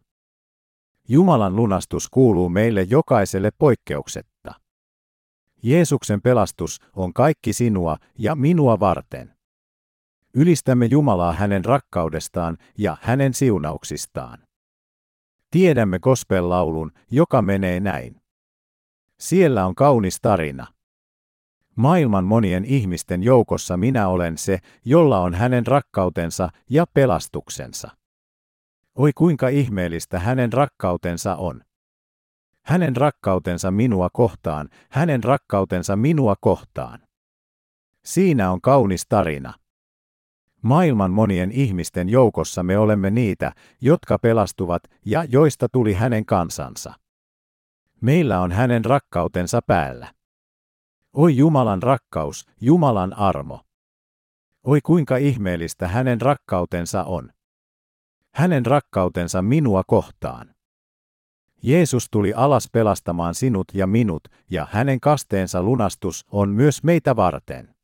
Jumalan 1.08 1.56
lunastus 1.56 2.08
kuuluu 2.08 2.48
meille 2.48 2.82
jokaiselle 2.82 3.50
poikkeuksetta. 3.58 4.54
Jeesuksen 5.62 6.22
pelastus 6.22 6.80
on 6.96 7.12
kaikki 7.12 7.52
sinua 7.52 7.96
ja 8.18 8.34
minua 8.34 8.80
varten. 8.80 9.34
Ylistämme 10.34 10.86
Jumalaa 10.86 11.32
hänen 11.32 11.64
rakkaudestaan 11.64 12.58
ja 12.78 12.96
hänen 13.00 13.34
siunauksistaan. 13.34 14.38
Tiedämme 15.50 15.98
gospel-laulun, 15.98 16.92
joka 17.10 17.42
menee 17.42 17.80
näin. 17.80 18.20
Siellä 19.20 19.66
on 19.66 19.74
kaunis 19.74 20.18
tarina. 20.22 20.66
Maailman 21.80 22.24
monien 22.24 22.64
ihmisten 22.64 23.22
joukossa 23.22 23.76
minä 23.76 24.08
olen 24.08 24.38
se, 24.38 24.58
jolla 24.84 25.20
on 25.20 25.34
hänen 25.34 25.66
rakkautensa 25.66 26.48
ja 26.70 26.84
pelastuksensa. 26.94 27.90
Oi 28.94 29.12
kuinka 29.12 29.48
ihmeellistä 29.48 30.18
hänen 30.18 30.52
rakkautensa 30.52 31.36
on. 31.36 31.62
Hänen 32.64 32.96
rakkautensa 32.96 33.70
minua 33.70 34.08
kohtaan, 34.12 34.68
hänen 34.90 35.24
rakkautensa 35.24 35.96
minua 35.96 36.34
kohtaan. 36.40 37.00
Siinä 38.04 38.50
on 38.50 38.60
kaunis 38.60 39.06
tarina. 39.08 39.54
Maailman 40.62 41.10
monien 41.10 41.50
ihmisten 41.52 42.08
joukossa 42.08 42.62
me 42.62 42.78
olemme 42.78 43.10
niitä, 43.10 43.52
jotka 43.80 44.18
pelastuvat 44.18 44.82
ja 45.04 45.24
joista 45.24 45.68
tuli 45.68 45.92
hänen 45.94 46.26
kansansa. 46.26 46.94
Meillä 48.00 48.40
on 48.40 48.52
hänen 48.52 48.84
rakkautensa 48.84 49.60
päällä. 49.66 50.19
Oi 51.12 51.36
Jumalan 51.36 51.82
rakkaus, 51.82 52.46
Jumalan 52.60 53.12
armo. 53.18 53.60
Oi 54.66 54.80
kuinka 54.80 55.16
ihmeellistä 55.16 55.88
hänen 55.88 56.20
rakkautensa 56.20 57.04
on. 57.04 57.30
Hänen 58.34 58.66
rakkautensa 58.66 59.42
minua 59.42 59.82
kohtaan. 59.86 60.54
Jeesus 61.62 62.08
tuli 62.10 62.32
alas 62.34 62.68
pelastamaan 62.72 63.34
sinut 63.34 63.64
ja 63.74 63.86
minut, 63.86 64.28
ja 64.50 64.66
hänen 64.70 65.00
kasteensa 65.00 65.62
lunastus 65.62 66.26
on 66.30 66.48
myös 66.48 66.82
meitä 66.82 67.16
varten. 67.16 67.74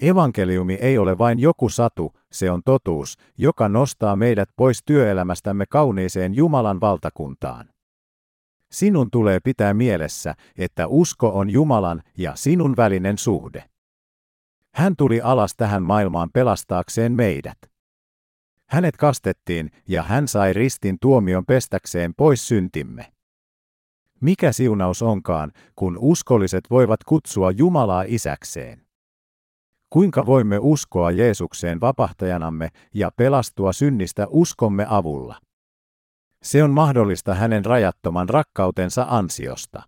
Evankeliumi 0.00 0.74
ei 0.74 0.98
ole 0.98 1.18
vain 1.18 1.38
joku 1.38 1.68
satu, 1.68 2.12
se 2.32 2.50
on 2.50 2.62
totuus, 2.64 3.18
joka 3.38 3.68
nostaa 3.68 4.16
meidät 4.16 4.48
pois 4.56 4.82
työelämästämme 4.84 5.64
kauniiseen 5.66 6.34
Jumalan 6.34 6.80
valtakuntaan. 6.80 7.75
Sinun 8.70 9.10
tulee 9.10 9.40
pitää 9.40 9.74
mielessä, 9.74 10.34
että 10.58 10.86
usko 10.86 11.28
on 11.28 11.50
Jumalan 11.50 12.02
ja 12.18 12.36
sinun 12.36 12.76
välinen 12.76 13.18
suhde. 13.18 13.64
Hän 14.74 14.96
tuli 14.96 15.20
alas 15.20 15.54
tähän 15.56 15.82
maailmaan 15.82 16.30
pelastaakseen 16.32 17.12
meidät. 17.12 17.58
Hänet 18.66 18.96
kastettiin 18.96 19.70
ja 19.88 20.02
hän 20.02 20.28
sai 20.28 20.52
ristin 20.52 20.96
tuomion 21.00 21.46
pestäkseen 21.46 22.14
pois 22.14 22.48
syntimme. 22.48 23.12
Mikä 24.20 24.52
siunaus 24.52 25.02
onkaan, 25.02 25.52
kun 25.76 25.98
uskolliset 26.00 26.64
voivat 26.70 27.04
kutsua 27.04 27.50
Jumalaa 27.50 28.04
isäkseen? 28.06 28.86
Kuinka 29.90 30.26
voimme 30.26 30.58
uskoa 30.60 31.10
Jeesukseen 31.10 31.80
vapahtajanamme 31.80 32.68
ja 32.94 33.10
pelastua 33.16 33.72
synnistä 33.72 34.26
uskomme 34.30 34.86
avulla? 34.88 35.40
Se 36.42 36.62
on 36.62 36.70
mahdollista 36.70 37.34
hänen 37.34 37.64
rajattoman 37.64 38.28
rakkautensa 38.28 39.06
ansiosta. 39.08 39.82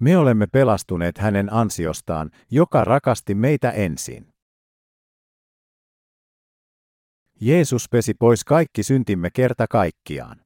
Me 0.00 0.16
olemme 0.16 0.46
pelastuneet 0.46 1.18
hänen 1.18 1.52
ansiostaan, 1.52 2.30
joka 2.50 2.84
rakasti 2.84 3.34
meitä 3.34 3.70
ensin. 3.70 4.32
Jeesus 7.40 7.88
pesi 7.88 8.14
pois 8.14 8.44
kaikki 8.44 8.82
syntimme 8.82 9.30
kerta 9.30 9.66
kaikkiaan. 9.70 10.40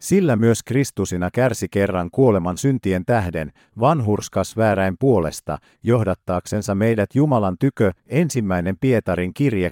Sillä 0.00 0.36
myös 0.36 0.62
Kristusina 0.62 1.30
kärsi 1.30 1.68
kerran 1.68 2.10
kuoleman 2.10 2.58
syntien 2.58 3.04
tähden, 3.04 3.52
vanhurskas 3.80 4.56
vääräin 4.56 4.96
puolesta, 5.00 5.58
johdattaaksensa 5.82 6.74
meidät 6.74 7.14
Jumalan 7.14 7.56
tykö, 7.60 7.92
ensimmäinen 8.06 8.76
Pietarin 8.80 9.34
kirje 9.34 9.70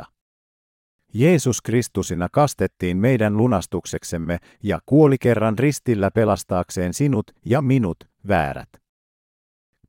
3.18. 0.00 0.15
Jeesus 1.18 1.62
Kristusina 1.62 2.28
kastettiin 2.32 2.96
meidän 2.96 3.36
lunastukseksemme 3.36 4.38
ja 4.62 4.78
kuoli 4.86 5.18
kerran 5.18 5.58
ristillä 5.58 6.10
pelastaakseen 6.10 6.94
sinut 6.94 7.30
ja 7.44 7.62
minut, 7.62 7.96
väärät. 8.28 8.68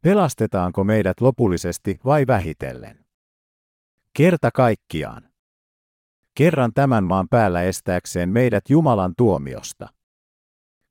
Pelastetaanko 0.02 0.84
meidät 0.84 1.22
lopullisesti 1.22 2.00
vai 2.06 2.28
vähitellen? 2.28 3.06
Kerta 4.14 4.52
kaikkiaan. 4.52 5.30
Kerran 6.36 6.72
tämän 6.74 7.04
maan 7.04 7.28
päällä 7.30 7.62
estääkseen 7.62 8.30
meidät 8.30 8.70
Jumalan 8.70 9.14
tuomiosta. 9.18 9.90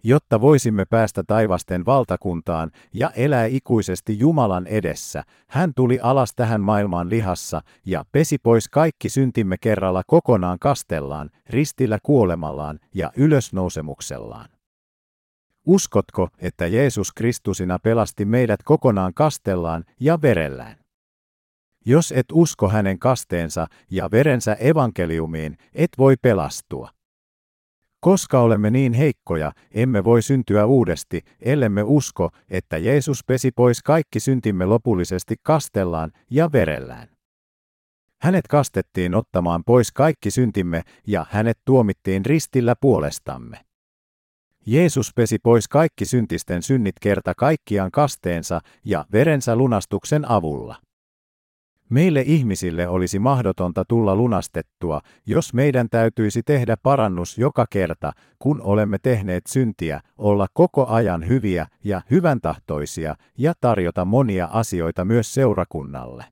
Jotta 0.08 0.40
voisimme 0.40 0.84
päästä 0.84 1.22
taivasten 1.26 1.86
valtakuntaan 1.86 2.70
ja 2.92 3.10
elää 3.10 3.44
ikuisesti 3.44 4.18
Jumalan 4.18 4.66
edessä, 4.66 5.22
hän 5.48 5.72
tuli 5.76 5.98
alas 6.02 6.32
tähän 6.36 6.60
maailmaan 6.60 7.10
lihassa 7.10 7.60
ja 7.86 8.04
pesi 8.12 8.38
pois 8.38 8.68
kaikki 8.68 9.08
syntimme 9.08 9.56
kerralla 9.60 10.02
kokonaan 10.06 10.58
kastellaan, 10.58 11.30
ristillä 11.50 11.98
kuolemallaan 12.02 12.78
ja 12.94 13.12
ylösnousemuksellaan. 13.16 14.48
Uskotko, 15.66 16.28
että 16.38 16.66
Jeesus 16.66 17.12
Kristusina 17.12 17.78
pelasti 17.78 18.25
meidät 18.25 18.62
kokonaan 18.62 19.14
kastellaan 19.14 19.84
ja 20.00 20.22
verellään? 20.22 20.76
Jos 21.86 22.12
et 22.12 22.26
usko 22.32 22.68
hänen 22.68 22.98
kasteensa 22.98 23.66
ja 23.90 24.10
verensä 24.10 24.54
evankeliumiin, 24.54 25.56
et 25.75 25.90
voi 25.98 26.14
pelastua. 26.22 26.95
Koska 28.00 28.40
olemme 28.40 28.70
niin 28.70 28.92
heikkoja, 28.92 29.52
emme 29.70 30.04
voi 30.04 30.22
syntyä 30.22 30.66
uudesti, 30.66 31.20
ellemme 31.40 31.82
usko, 31.82 32.30
että 32.50 32.78
Jeesus 32.78 33.24
pesi 33.26 33.50
pois 33.50 33.82
kaikki 33.82 34.20
syntimme 34.20 34.66
lopullisesti 34.66 35.34
kastellaan 35.42 36.12
ja 36.30 36.52
verellään. 36.52 37.08
Hänet 38.20 38.46
kastettiin 38.48 39.14
ottamaan 39.14 39.62
pois 39.66 39.92
kaikki 39.92 40.30
syntimme 40.30 40.82
ja 41.06 41.26
hänet 41.30 41.58
tuomittiin 41.64 42.26
ristillä 42.26 42.74
puolestamme. 42.80 43.60
Jeesus 44.66 45.12
pesi 45.14 45.38
pois 45.38 45.68
kaikki 45.68 46.04
syntisten 46.04 46.62
synnit 46.62 46.94
kerta 47.00 47.32
kaikkiaan 47.36 47.90
kasteensa 47.90 48.60
ja 48.84 49.04
verensä 49.12 49.56
lunastuksen 49.56 50.30
avulla. 50.30 50.76
Meille 51.88 52.23
ihmisille 52.26 52.88
olisi 52.88 53.19
mahdotonta 53.19 53.85
tulla 53.85 54.16
lunastettua, 54.16 55.00
jos 55.26 55.55
meidän 55.55 55.88
täytyisi 55.90 56.43
tehdä 56.43 56.76
parannus 56.83 57.38
joka 57.38 57.66
kerta, 57.71 58.12
kun 58.38 58.61
olemme 58.62 58.99
tehneet 58.99 59.47
syntiä, 59.47 60.00
olla 60.19 60.47
koko 60.52 60.87
ajan 60.87 61.28
hyviä 61.28 61.66
ja 61.85 62.00
hyväntahtoisia 62.11 63.14
ja 63.38 63.52
tarjota 63.61 64.05
monia 64.05 64.49
asioita 64.52 65.05
myös 65.05 65.35
seurakunnalle. 65.35 66.25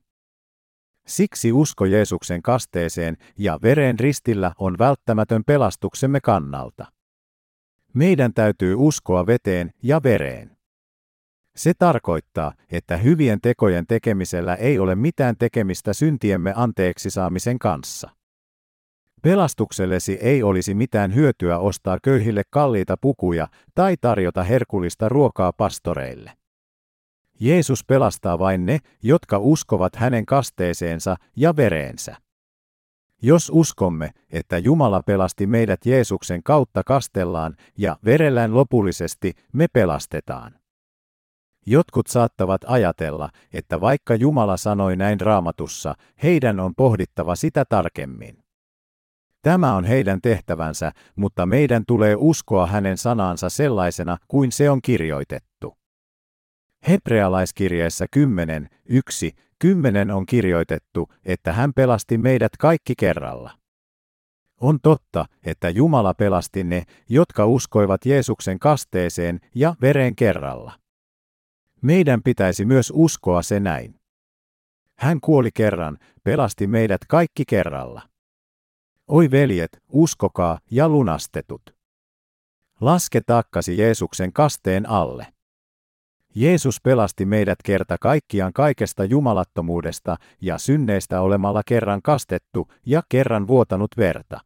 Siksi 1.07 1.51
usko 1.51 1.85
Jeesuksen 1.85 2.41
kasteeseen 2.41 3.17
ja 3.37 3.59
veren 3.63 3.99
ristillä 3.99 4.51
on 4.59 4.77
välttämätön 4.79 5.43
pelastuksemme 5.43 6.19
kannalta. 6.21 6.85
Meidän 7.93 8.33
täytyy 8.33 8.75
uskoa 8.77 9.27
veteen 9.27 9.71
ja 9.83 10.03
vereen. 10.03 10.54
Se 11.55 11.73
tarkoittaa, 11.79 12.53
että 12.71 12.97
hyvien 12.97 13.41
tekojen 13.41 13.87
tekemisellä 13.87 14.55
ei 14.55 14.79
ole 14.79 14.95
mitään 14.95 15.35
tekemistä 15.39 15.93
syntiemme 15.93 16.53
anteeksi 16.55 17.09
saamisen 17.09 17.59
kanssa. 17.59 18.09
Pelastuksellesi 19.21 20.17
ei 20.21 20.43
olisi 20.43 20.73
mitään 20.73 21.15
hyötyä 21.15 21.59
ostaa 21.59 21.97
köyhille 22.03 22.43
kalliita 22.49 22.97
pukuja 23.01 23.47
tai 23.75 23.95
tarjota 24.01 24.43
herkullista 24.43 25.09
ruokaa 25.09 25.53
pastoreille. 25.53 26.31
Jeesus 27.39 27.85
pelastaa 27.85 28.39
vain 28.39 28.65
ne, 28.65 28.79
jotka 29.03 29.37
uskovat 29.37 29.95
hänen 29.95 30.25
kasteeseensa 30.25 31.15
ja 31.35 31.55
vereensä. 31.55 32.15
Jos 33.21 33.51
uskomme, 33.53 34.11
että 34.29 34.57
Jumala 34.57 35.03
pelasti 35.03 35.47
meidät 35.47 35.85
Jeesuksen 35.85 36.43
kautta 36.43 36.83
kastellaan 36.83 37.55
ja 37.77 37.97
verellään 38.05 38.55
lopullisesti, 38.55 39.33
me 39.53 39.67
pelastetaan. 39.73 40.64
Jotkut 41.65 42.07
saattavat 42.07 42.61
ajatella, 42.67 43.29
että 43.53 43.81
vaikka 43.81 44.15
Jumala 44.15 44.57
sanoi 44.57 44.95
näin 44.95 45.21
raamatussa, 45.21 45.95
heidän 46.23 46.59
on 46.59 46.75
pohdittava 46.75 47.35
sitä 47.35 47.65
tarkemmin. 47.65 48.37
Tämä 49.41 49.75
on 49.75 49.85
heidän 49.85 50.21
tehtävänsä, 50.21 50.91
mutta 51.15 51.45
meidän 51.45 51.83
tulee 51.87 52.15
uskoa 52.17 52.67
hänen 52.67 52.97
sanansa 52.97 53.49
sellaisena 53.49 54.17
kuin 54.27 54.51
se 54.51 54.69
on 54.69 54.81
kirjoitettu. 54.81 55.77
Hebrealaiskirjeessä 56.87 58.05
10, 58.11 58.69
1, 58.85 59.31
10 59.59 60.11
on 60.11 60.25
kirjoitettu, 60.25 61.09
että 61.25 61.53
hän 61.53 61.73
pelasti 61.73 62.17
meidät 62.17 62.57
kaikki 62.59 62.93
kerralla. 62.97 63.51
On 64.61 64.79
totta, 64.83 65.25
että 65.45 65.69
Jumala 65.69 66.13
pelasti 66.13 66.63
ne, 66.63 66.83
jotka 67.09 67.45
uskoivat 67.45 68.05
Jeesuksen 68.05 68.59
kasteeseen 68.59 69.39
ja 69.55 69.75
veren 69.81 70.15
kerralla. 70.15 70.84
Meidän 71.85 72.23
pitäisi 72.23 72.65
myös 72.65 72.91
uskoa 72.95 73.41
se 73.41 73.59
näin. 73.59 73.95
Hän 74.97 75.21
kuoli 75.21 75.49
kerran, 75.53 75.97
pelasti 76.23 76.67
meidät 76.67 77.01
kaikki 77.07 77.43
kerralla. 77.47 78.01
Oi 79.07 79.31
veljet, 79.31 79.83
uskokaa 79.89 80.59
ja 80.71 80.89
lunastetut. 80.89 81.61
Laske 82.81 83.21
takkasi 83.21 83.77
Jeesuksen 83.77 84.33
kasteen 84.33 84.89
alle. 84.89 85.27
Jeesus 86.35 86.81
pelasti 86.81 87.25
meidät 87.25 87.59
kerta 87.63 87.97
kaikkiaan 88.01 88.53
kaikesta 88.53 89.03
jumalattomuudesta 89.03 90.17
ja 90.41 90.57
synneistä 90.57 91.21
olemalla 91.21 91.61
kerran 91.65 92.01
kastettu 92.01 92.67
ja 92.85 93.03
kerran 93.09 93.47
vuotanut 93.47 93.91
verta. 93.97 94.39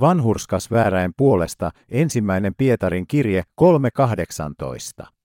Vanhurskas 0.00 0.70
vääräin 0.70 1.12
puolesta 1.16 1.70
ensimmäinen 1.88 2.54
Pietarin 2.54 3.06
kirje 3.06 3.42
3.18. 5.02 5.17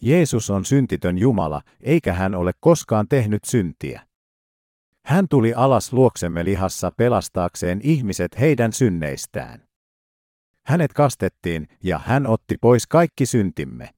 Jeesus 0.00 0.50
on 0.50 0.64
syntitön 0.64 1.18
Jumala, 1.18 1.62
eikä 1.80 2.12
hän 2.12 2.34
ole 2.34 2.52
koskaan 2.60 3.08
tehnyt 3.08 3.44
syntiä. 3.44 4.06
Hän 5.04 5.28
tuli 5.28 5.54
alas 5.54 5.92
luoksemme 5.92 6.44
lihassa 6.44 6.92
pelastaakseen 6.96 7.80
ihmiset 7.82 8.40
heidän 8.40 8.72
synneistään. 8.72 9.64
Hänet 10.66 10.92
kastettiin 10.92 11.68
ja 11.82 12.00
hän 12.04 12.26
otti 12.26 12.56
pois 12.60 12.86
kaikki 12.86 13.26
syntimme. 13.26 13.90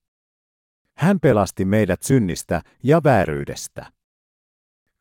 Hän 0.96 1.20
pelasti 1.20 1.64
meidät 1.64 2.02
synnistä 2.02 2.62
ja 2.82 3.00
vääryydestä. 3.04 3.95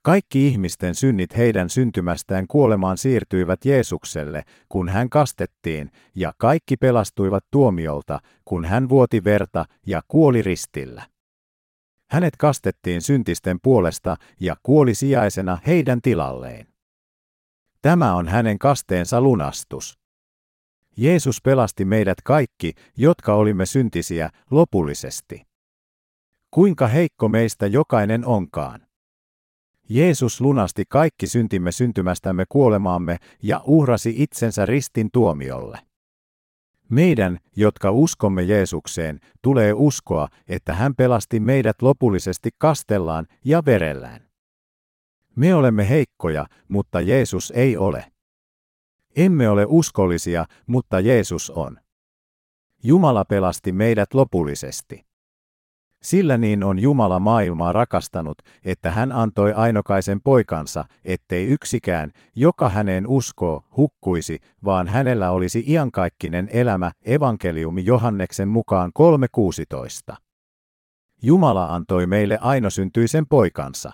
Kaikki 0.05 0.47
ihmisten 0.47 0.95
synnit 0.95 1.37
heidän 1.37 1.69
syntymästään 1.69 2.47
kuolemaan 2.47 2.97
siirtyivät 2.97 3.65
Jeesukselle, 3.65 4.43
kun 4.69 4.89
hän 4.89 5.09
kastettiin, 5.09 5.91
ja 6.15 6.33
kaikki 6.37 6.77
pelastuivat 6.77 7.45
tuomiolta, 7.51 8.19
kun 8.45 8.65
hän 8.65 8.89
vuoti 8.89 9.23
verta 9.23 9.65
ja 9.87 10.01
kuoli 10.07 10.41
ristillä. 10.41 11.03
Hänet 12.09 12.37
kastettiin 12.37 13.01
syntisten 13.01 13.59
puolesta 13.63 14.17
ja 14.39 14.55
kuoli 14.63 14.95
sijaisena 14.95 15.57
heidän 15.67 16.01
tilalleen. 16.01 16.67
Tämä 17.81 18.15
on 18.15 18.27
hänen 18.27 18.59
kasteensa 18.59 19.21
lunastus. 19.21 19.99
Jeesus 20.97 21.41
pelasti 21.41 21.85
meidät 21.85 22.21
kaikki, 22.23 22.73
jotka 22.97 23.33
olimme 23.33 23.65
syntisiä, 23.65 24.29
lopullisesti. 24.51 25.47
Kuinka 26.51 26.87
heikko 26.87 27.29
meistä 27.29 27.67
jokainen 27.67 28.25
onkaan. 28.25 28.84
Jeesus 29.89 30.41
lunasti 30.41 30.83
kaikki 30.89 31.27
syntimme 31.27 31.71
syntymästämme 31.71 32.45
kuolemaamme 32.49 33.17
ja 33.43 33.61
uhrasi 33.65 34.13
itsensä 34.17 34.65
ristin 34.65 35.09
tuomiolle. 35.13 35.79
Meidän, 36.89 37.39
jotka 37.55 37.91
uskomme 37.91 38.43
Jeesukseen, 38.43 39.19
tulee 39.41 39.73
uskoa, 39.73 40.27
että 40.47 40.73
hän 40.73 40.95
pelasti 40.95 41.39
meidät 41.39 41.81
lopullisesti 41.81 42.49
kastellaan 42.57 43.27
ja 43.43 43.65
verellään. 43.65 44.29
Me 45.35 45.55
olemme 45.55 45.89
heikkoja, 45.89 46.45
mutta 46.67 47.01
Jeesus 47.01 47.53
ei 47.55 47.77
ole. 47.77 48.11
Emme 49.15 49.49
ole 49.49 49.65
uskollisia, 49.67 50.45
mutta 50.67 50.99
Jeesus 50.99 51.49
on. 51.49 51.79
Jumala 52.83 53.25
pelasti 53.25 53.71
meidät 53.71 54.13
lopullisesti. 54.13 55.05
Sillä 56.03 56.37
niin 56.37 56.63
on 56.63 56.79
Jumala 56.79 57.19
maailmaa 57.19 57.71
rakastanut, 57.71 58.37
että 58.65 58.91
hän 58.91 59.11
antoi 59.11 59.53
ainokaisen 59.53 60.21
poikansa, 60.21 60.85
ettei 61.05 61.45
yksikään, 61.47 62.11
joka 62.35 62.69
häneen 62.69 63.07
uskoo, 63.07 63.63
hukkuisi, 63.77 64.39
vaan 64.65 64.87
hänellä 64.87 65.31
olisi 65.31 65.63
iankaikkinen 65.67 66.49
elämä, 66.51 66.91
evankeliumi 67.05 67.85
Johanneksen 67.85 68.47
mukaan 68.47 68.91
3.16. 70.11 70.15
Jumala 71.21 71.65
antoi 71.65 72.07
meille 72.07 72.37
ainosyntyisen 72.41 73.25
poikansa. 73.27 73.91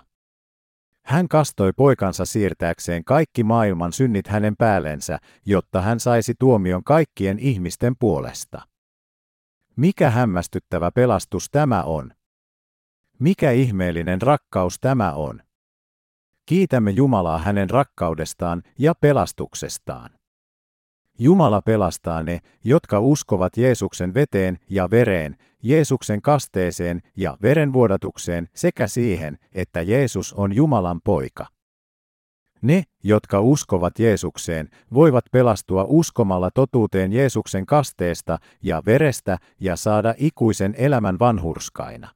Hän 1.02 1.28
kastoi 1.28 1.72
poikansa 1.72 2.24
siirtääkseen 2.24 3.04
kaikki 3.04 3.44
maailman 3.44 3.92
synnit 3.92 4.26
hänen 4.26 4.56
päällensä, 4.56 5.18
jotta 5.46 5.80
hän 5.80 6.00
saisi 6.00 6.34
tuomion 6.38 6.84
kaikkien 6.84 7.38
ihmisten 7.38 7.94
puolesta. 7.98 8.71
Mikä 9.76 10.10
hämmästyttävä 10.10 10.90
pelastus 10.90 11.50
tämä 11.50 11.82
on? 11.82 12.12
Mikä 13.18 13.50
ihmeellinen 13.50 14.22
rakkaus 14.22 14.78
tämä 14.80 15.12
on? 15.12 15.42
Kiitämme 16.46 16.90
Jumalaa 16.90 17.38
hänen 17.38 17.70
rakkaudestaan 17.70 18.62
ja 18.78 18.94
pelastuksestaan. 18.94 20.10
Jumala 21.18 21.62
pelastaa 21.62 22.22
ne, 22.22 22.40
jotka 22.64 23.00
uskovat 23.00 23.56
Jeesuksen 23.56 24.14
veteen 24.14 24.58
ja 24.70 24.90
vereen, 24.90 25.36
Jeesuksen 25.62 26.22
kasteeseen 26.22 27.02
ja 27.16 27.38
verenvuodatukseen 27.42 28.48
sekä 28.54 28.86
siihen, 28.86 29.38
että 29.52 29.82
Jeesus 29.82 30.32
on 30.32 30.52
Jumalan 30.56 31.00
poika. 31.04 31.46
Ne, 32.62 32.84
jotka 33.02 33.40
uskovat 33.40 33.98
Jeesukseen, 33.98 34.68
voivat 34.94 35.24
pelastua 35.32 35.84
uskomalla 35.88 36.50
totuuteen 36.50 37.12
Jeesuksen 37.12 37.66
kasteesta 37.66 38.38
ja 38.62 38.82
verestä 38.86 39.38
ja 39.60 39.76
saada 39.76 40.14
ikuisen 40.16 40.74
elämän 40.78 41.18
vanhurskaina. 41.18 42.08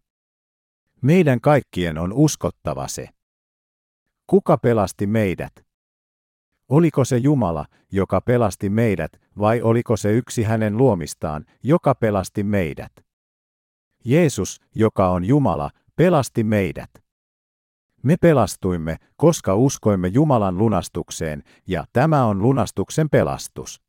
Meidän 1.02 1.40
kaikkien 1.40 1.98
on 1.98 2.12
uskottava 2.12 2.88
se. 2.88 3.08
Kuka 4.26 4.58
pelasti 4.58 5.06
meidät? 5.06 5.52
Oliko 6.68 7.04
se 7.04 7.16
Jumala, 7.16 7.66
joka 7.92 8.20
pelasti 8.20 8.68
meidät, 8.70 9.12
vai 9.38 9.62
oliko 9.62 9.96
se 9.96 10.12
yksi 10.12 10.42
hänen 10.42 10.76
luomistaan, 10.76 11.44
joka 11.62 11.94
pelasti 11.94 12.42
meidät? 12.42 12.92
Jeesus, 14.04 14.60
joka 14.74 15.08
on 15.08 15.24
Jumala, 15.24 15.70
pelasti 15.96 16.44
meidät. 16.44 17.05
Me 18.06 18.16
pelastuimme, 18.16 18.96
koska 19.16 19.54
uskoimme 19.54 20.08
Jumalan 20.08 20.58
lunastukseen, 20.58 21.42
ja 21.66 21.84
tämä 21.92 22.24
on 22.24 22.42
lunastuksen 22.42 23.10
pelastus. 23.10 23.82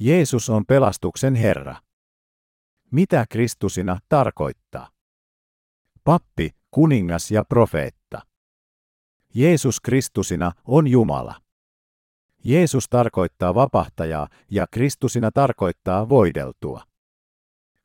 Jeesus 0.00 0.50
on 0.50 0.66
pelastuksen 0.66 1.34
Herra. 1.34 1.76
Mitä 2.90 3.26
Kristusina 3.30 3.98
tarkoittaa? 4.08 4.88
Pappi, 6.04 6.50
kuningas 6.70 7.30
ja 7.30 7.44
profeetta. 7.44 8.20
Jeesus 9.34 9.80
Kristusina 9.80 10.52
on 10.64 10.88
Jumala. 10.88 11.34
Jeesus 12.44 12.88
tarkoittaa 12.88 13.54
vapahtajaa 13.54 14.28
ja 14.50 14.66
Kristusina 14.70 15.30
tarkoittaa 15.30 16.08
voideltua. 16.08 16.82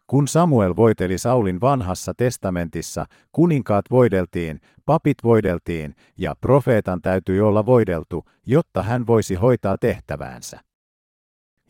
Kun 0.08 0.28
Samuel 0.28 0.76
voiteli 0.76 1.18
Saulin 1.18 1.62
vanhassa 1.62 2.14
testamentissa, 2.18 3.06
kuninkaat 3.32 3.86
voideltiin, 3.92 4.60
papit 4.86 5.18
voideltiin 5.24 5.96
ja 6.18 6.36
profeetan 6.42 7.02
täytyi 7.02 7.42
olla 7.42 7.66
voideltu, 7.66 8.26
jotta 8.46 8.84
hän 8.84 9.08
voisi 9.08 9.36
hoitaa 9.36 9.78
tehtäväänsä. 9.78 10.60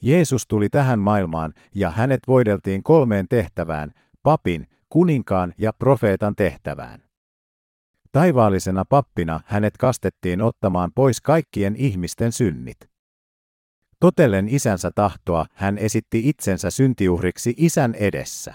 Jeesus 0.01 0.47
tuli 0.47 0.69
tähän 0.69 0.99
maailmaan 0.99 1.53
ja 1.75 1.91
hänet 1.91 2.19
voideltiin 2.27 2.83
kolmeen 2.83 3.27
tehtävään, 3.27 3.91
papin, 4.23 4.67
kuninkaan 4.89 5.53
ja 5.57 5.73
profeetan 5.73 6.35
tehtävään. 6.35 7.03
Taivaallisena 8.11 8.85
pappina 8.85 9.39
hänet 9.45 9.77
kastettiin 9.77 10.41
ottamaan 10.41 10.91
pois 10.95 11.21
kaikkien 11.21 11.75
ihmisten 11.75 12.31
synnit. 12.31 12.92
Totellen 14.03 14.47
isänsä 14.49 14.91
tahtoa, 14.95 15.45
hän 15.53 15.77
esitti 15.77 16.29
itsensä 16.29 16.69
syntiuhriksi 16.69 17.53
isän 17.57 17.95
edessä. 17.95 18.53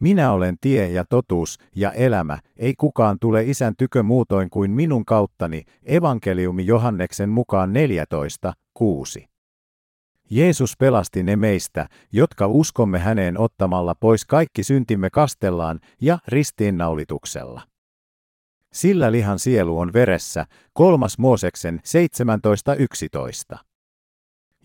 Minä 0.00 0.32
olen 0.32 0.56
tie 0.60 0.90
ja 0.90 1.04
totuus 1.04 1.58
ja 1.76 1.92
elämä, 1.92 2.38
ei 2.56 2.74
kukaan 2.78 3.16
tule 3.20 3.44
isän 3.44 3.74
tykö 3.78 4.02
muutoin 4.02 4.50
kuin 4.50 4.70
minun 4.70 5.04
kauttani, 5.04 5.62
evankeliumi 5.84 6.66
Johanneksen 6.66 7.28
mukaan 7.28 7.72
14, 7.72 8.52
6. 8.74 9.26
Jeesus 10.30 10.76
pelasti 10.78 11.22
ne 11.22 11.36
meistä, 11.36 11.88
jotka 12.12 12.46
uskomme 12.46 12.98
häneen 12.98 13.38
ottamalla 13.38 13.94
pois 13.94 14.24
kaikki 14.24 14.62
syntimme 14.62 15.10
kastellaan 15.10 15.80
ja 16.00 16.18
ristiinnaulituksella. 16.28 17.62
Sillä 18.72 19.12
lihan 19.12 19.38
sielu 19.38 19.78
on 19.78 19.92
veressä, 19.92 20.46
kolmas 20.72 21.18
Mooseksen 21.18 21.80
17.11. 23.54 23.71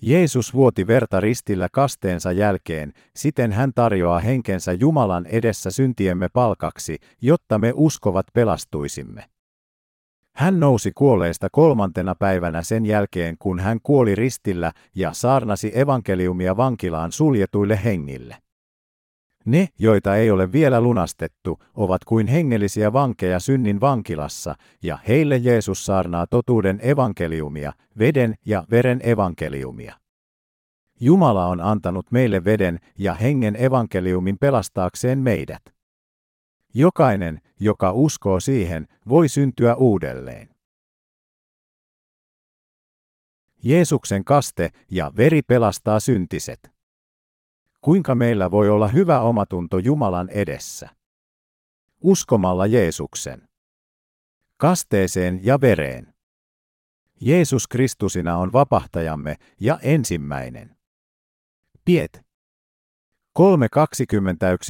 Jeesus 0.02 0.54
vuoti 0.54 0.88
verta 0.88 1.20
ristillä 1.20 1.68
kasteensa 1.72 2.32
jälkeen, 2.32 2.94
siten 3.16 3.52
hän 3.52 3.72
tarjoaa 3.76 4.20
henkensä 4.20 4.74
Jumalan 4.74 5.26
edessä 5.26 5.72
syntiemme 5.72 6.30
palkaksi, 6.30 6.98
jotta 7.22 7.60
me 7.60 7.74
uskovat 7.76 8.26
pelastuisimme. 8.34 9.24
Hän 10.36 10.60
nousi 10.60 10.92
kuolleista 10.96 11.48
kolmantena 11.52 12.16
päivänä 12.16 12.62
sen 12.62 12.86
jälkeen, 12.86 13.36
kun 13.40 13.60
hän 13.60 13.80
kuoli 13.84 14.16
ristillä 14.16 14.72
ja 14.96 15.14
saarnasi 15.14 15.72
evankeliumia 15.80 16.58
vankilaan 16.58 17.12
suljetuille 17.12 17.80
hengille. 17.84 18.38
Ne, 19.48 19.68
joita 19.80 20.16
ei 20.16 20.32
ole 20.32 20.52
vielä 20.52 20.82
lunastettu, 20.82 21.60
ovat 21.76 22.06
kuin 22.06 22.28
hengellisiä 22.28 22.94
vankeja 22.94 23.40
synnin 23.40 23.82
vankilassa, 23.82 24.56
ja 24.84 25.00
heille 25.08 25.38
Jeesus 25.38 25.86
saarnaa 25.86 26.28
totuuden 26.28 26.80
evankeliumia, 26.84 27.74
veden 28.00 28.36
ja 28.46 28.64
veren 28.72 29.00
evankeliumia. 29.04 29.96
Jumala 31.00 31.46
on 31.46 31.62
antanut 31.62 32.12
meille 32.12 32.44
veden 32.46 32.80
ja 32.98 33.14
hengen 33.14 33.64
evankeliumin 33.64 34.38
pelastaakseen 34.38 35.20
meidät. 35.20 35.62
Jokainen, 36.74 37.42
joka 37.60 37.92
uskoo 37.92 38.40
siihen, 38.40 38.88
voi 39.10 39.30
syntyä 39.30 39.76
uudelleen. 39.76 40.50
Jeesuksen 43.64 44.26
kaste 44.26 44.70
ja 44.92 45.12
veri 45.18 45.42
pelastaa 45.42 46.00
syntiset. 46.00 46.77
Kuinka 47.88 48.16
meillä 48.16 48.52
voi 48.52 48.70
olla 48.70 48.88
hyvä 48.88 49.22
omatunto 49.22 49.78
Jumalan 49.78 50.30
edessä? 50.30 50.90
Uskomalla 52.02 52.66
Jeesuksen. 52.66 53.48
Kasteeseen 54.58 55.46
ja 55.46 55.62
vereen. 55.62 56.14
Jeesus 57.22 57.68
Kristusina 57.68 58.38
on 58.38 58.54
vapahtajamme 58.54 59.36
ja 59.60 59.80
ensimmäinen. 59.82 60.76
Piet. 61.86 62.26
3.21 63.40 63.44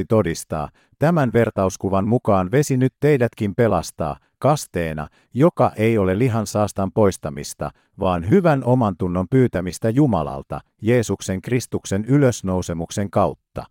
todistaa, 0.09 0.69
tämän 0.99 1.33
vertauskuvan 1.33 2.07
mukaan 2.07 2.51
vesi 2.51 2.77
nyt 2.77 2.93
teidätkin 2.99 3.55
pelastaa, 3.55 4.19
kasteena, 4.39 5.07
joka 5.33 5.71
ei 5.75 5.97
ole 5.97 6.19
lihan 6.19 6.47
saastan 6.47 6.91
poistamista, 6.91 7.71
vaan 7.99 8.29
hyvän 8.29 8.63
omantunnon 8.63 9.27
pyytämistä 9.29 9.89
Jumalalta, 9.89 10.59
Jeesuksen 10.81 11.41
Kristuksen 11.41 12.05
ylösnousemuksen 12.05 13.09
kautta. 13.09 13.65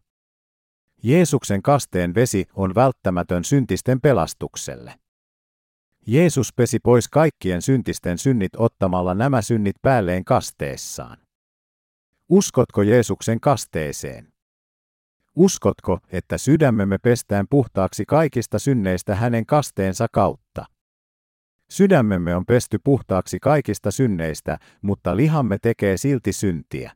Jeesuksen 1.02 1.62
kasteen 1.62 2.14
vesi 2.14 2.44
on 2.55 2.74
välttämätön 2.74 3.44
syntisten 3.44 4.00
pelastukselle. 4.00 4.94
Jeesus 6.07 6.52
pesi 6.52 6.79
pois 6.79 7.09
kaikkien 7.09 7.62
syntisten 7.62 8.18
synnit 8.18 8.57
ottamalla 8.57 9.14
nämä 9.14 9.42
synnit 9.42 9.76
päälleen 9.83 10.24
kasteessaan. 10.24 11.18
Uskotko 12.29 12.83
Jeesuksen 12.83 13.40
kasteeseen? 13.40 14.36
Uskotko, 15.37 15.99
että 16.12 16.38
sydämemme 16.38 16.99
pestään 16.99 17.46
puhtaaksi 17.51 18.05
kaikista 18.07 18.59
synneistä 18.59 19.14
hänen 19.14 19.46
kasteensa 19.46 20.07
kautta? 20.12 20.64
Sydämemme 21.70 22.37
on 22.37 22.46
pesty 22.46 22.79
puhtaaksi 22.85 23.38
kaikista 23.40 23.90
synneistä, 23.90 24.59
mutta 24.83 25.16
lihamme 25.16 25.59
tekee 25.62 25.96
silti 25.96 26.33
syntiä. 26.33 26.92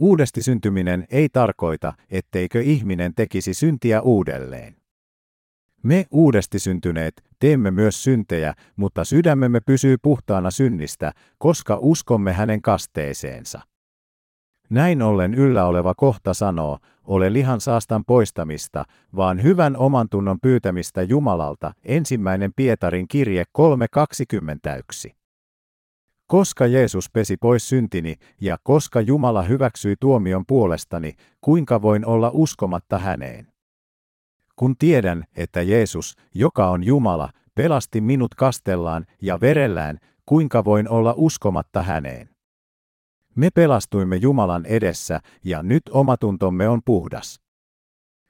Uudesti 0.00 0.42
syntyminen 0.42 1.06
ei 1.10 1.28
tarkoita, 1.28 1.92
etteikö 2.10 2.62
ihminen 2.62 3.14
tekisi 3.14 3.54
syntiä 3.54 4.00
uudelleen. 4.00 4.76
Me 5.82 6.06
uudesti 6.10 6.58
syntyneet 6.58 7.24
teemme 7.38 7.70
myös 7.70 8.04
syntejä, 8.04 8.54
mutta 8.76 9.04
sydämemme 9.04 9.60
pysyy 9.60 9.96
puhtaana 10.02 10.50
synnistä, 10.50 11.12
koska 11.38 11.78
uskomme 11.80 12.32
hänen 12.32 12.62
kasteeseensa. 12.62 13.60
Näin 14.70 15.02
ollen 15.02 15.34
yllä 15.34 15.64
oleva 15.64 15.94
kohta 15.94 16.34
sanoo, 16.34 16.78
ole 17.04 17.32
lihan 17.32 17.60
saastan 17.60 18.04
poistamista, 18.04 18.84
vaan 19.16 19.42
hyvän 19.42 19.76
oman 19.76 20.08
tunnon 20.08 20.40
pyytämistä 20.40 21.02
Jumalalta, 21.02 21.72
ensimmäinen 21.84 22.52
Pietarin 22.56 23.08
kirje 23.08 23.44
3.21. 25.08 25.12
Koska 26.26 26.66
Jeesus 26.66 27.10
pesi 27.10 27.36
pois 27.36 27.68
syntini 27.68 28.14
ja 28.40 28.56
koska 28.62 29.00
Jumala 29.00 29.42
hyväksyi 29.42 29.96
tuomion 30.00 30.44
puolestani, 30.46 31.14
kuinka 31.40 31.82
voin 31.82 32.06
olla 32.06 32.30
uskomatta 32.32 32.98
häneen? 32.98 33.46
Kun 34.56 34.76
tiedän, 34.76 35.24
että 35.36 35.62
Jeesus, 35.62 36.16
joka 36.34 36.70
on 36.70 36.84
Jumala, 36.84 37.30
pelasti 37.54 38.00
minut 38.00 38.34
kastellaan 38.34 39.06
ja 39.22 39.40
verellään, 39.40 39.98
kuinka 40.26 40.64
voin 40.64 40.88
olla 40.88 41.14
uskomatta 41.16 41.82
häneen? 41.82 42.31
Me 43.34 43.48
pelastuimme 43.54 44.16
Jumalan 44.16 44.66
edessä 44.66 45.20
ja 45.44 45.62
nyt 45.62 45.82
omatuntomme 45.90 46.68
on 46.68 46.80
puhdas. 46.84 47.40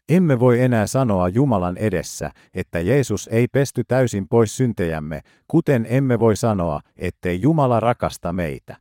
Emme 0.09 0.41
voi 0.41 0.61
enää 0.61 0.87
sanoa 0.87 1.29
Jumalan 1.29 1.77
edessä, 1.77 2.31
että 2.55 2.81
Jeesus 2.81 3.29
ei 3.33 3.49
pesty 3.49 3.85
täysin 3.89 4.29
pois 4.29 4.57
syntejämme, 4.57 5.21
kuten 5.49 5.87
emme 5.89 6.19
voi 6.19 6.37
sanoa, 6.37 6.81
ettei 6.97 7.43
Jumala 7.43 7.81
rakasta 7.81 8.33
meitä. 8.33 8.77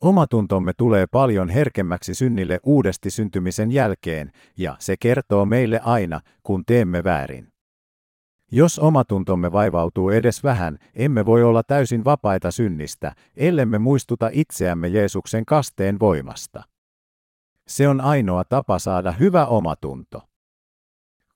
Omatuntomme 0.00 0.72
tulee 0.76 1.06
paljon 1.06 1.48
herkemmäksi 1.48 2.14
synnille 2.14 2.60
uudesti 2.62 3.10
syntymisen 3.10 3.72
jälkeen, 3.72 4.32
ja 4.56 4.76
se 4.78 4.96
kertoo 5.00 5.44
meille 5.44 5.80
aina, 5.84 6.20
kun 6.42 6.64
teemme 6.66 7.04
väärin. 7.04 7.55
Jos 8.52 8.78
omatuntomme 8.78 9.52
vaivautuu 9.52 10.10
edes 10.10 10.44
vähän, 10.44 10.78
emme 10.94 11.26
voi 11.26 11.42
olla 11.42 11.62
täysin 11.62 12.04
vapaita 12.04 12.50
synnistä, 12.50 13.14
ellemme 13.36 13.78
muistuta 13.78 14.30
itseämme 14.32 14.88
Jeesuksen 14.88 15.44
kasteen 15.46 15.98
voimasta. 15.98 16.62
Se 17.68 17.88
on 17.88 18.00
ainoa 18.00 18.44
tapa 18.44 18.78
saada 18.78 19.12
hyvä 19.12 19.46
omatunto. 19.46 20.22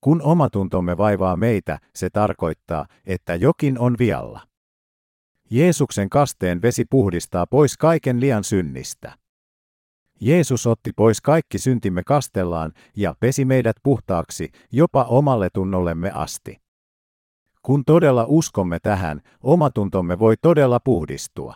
Kun 0.01 0.23
omatuntomme 0.23 0.97
vaivaa 0.97 1.37
meitä, 1.37 1.79
se 1.95 2.11
tarkoittaa, 2.11 2.87
että 3.07 3.35
jokin 3.35 3.79
on 3.79 3.97
vialla. 3.99 4.41
Jeesuksen 5.51 6.11
kasteen 6.11 6.63
vesi 6.63 6.85
puhdistaa 6.85 7.47
pois 7.47 7.77
kaiken 7.77 8.21
liian 8.21 8.45
synnistä. 8.45 9.19
Jeesus 10.21 10.67
otti 10.67 10.93
pois 10.97 11.21
kaikki 11.21 11.59
syntimme 11.59 12.03
kastellaan 12.03 12.73
ja 12.97 13.15
pesi 13.21 13.45
meidät 13.45 13.77
puhtaaksi 13.83 14.51
jopa 14.73 15.05
omalle 15.05 15.49
tunnollemme 15.53 16.11
asti. 16.11 16.70
Kun 17.63 17.85
todella 17.85 18.25
uskomme 18.29 18.79
tähän, 18.83 19.21
omatuntomme 19.41 20.19
voi 20.19 20.35
todella 20.43 20.81
puhdistua. 20.81 21.55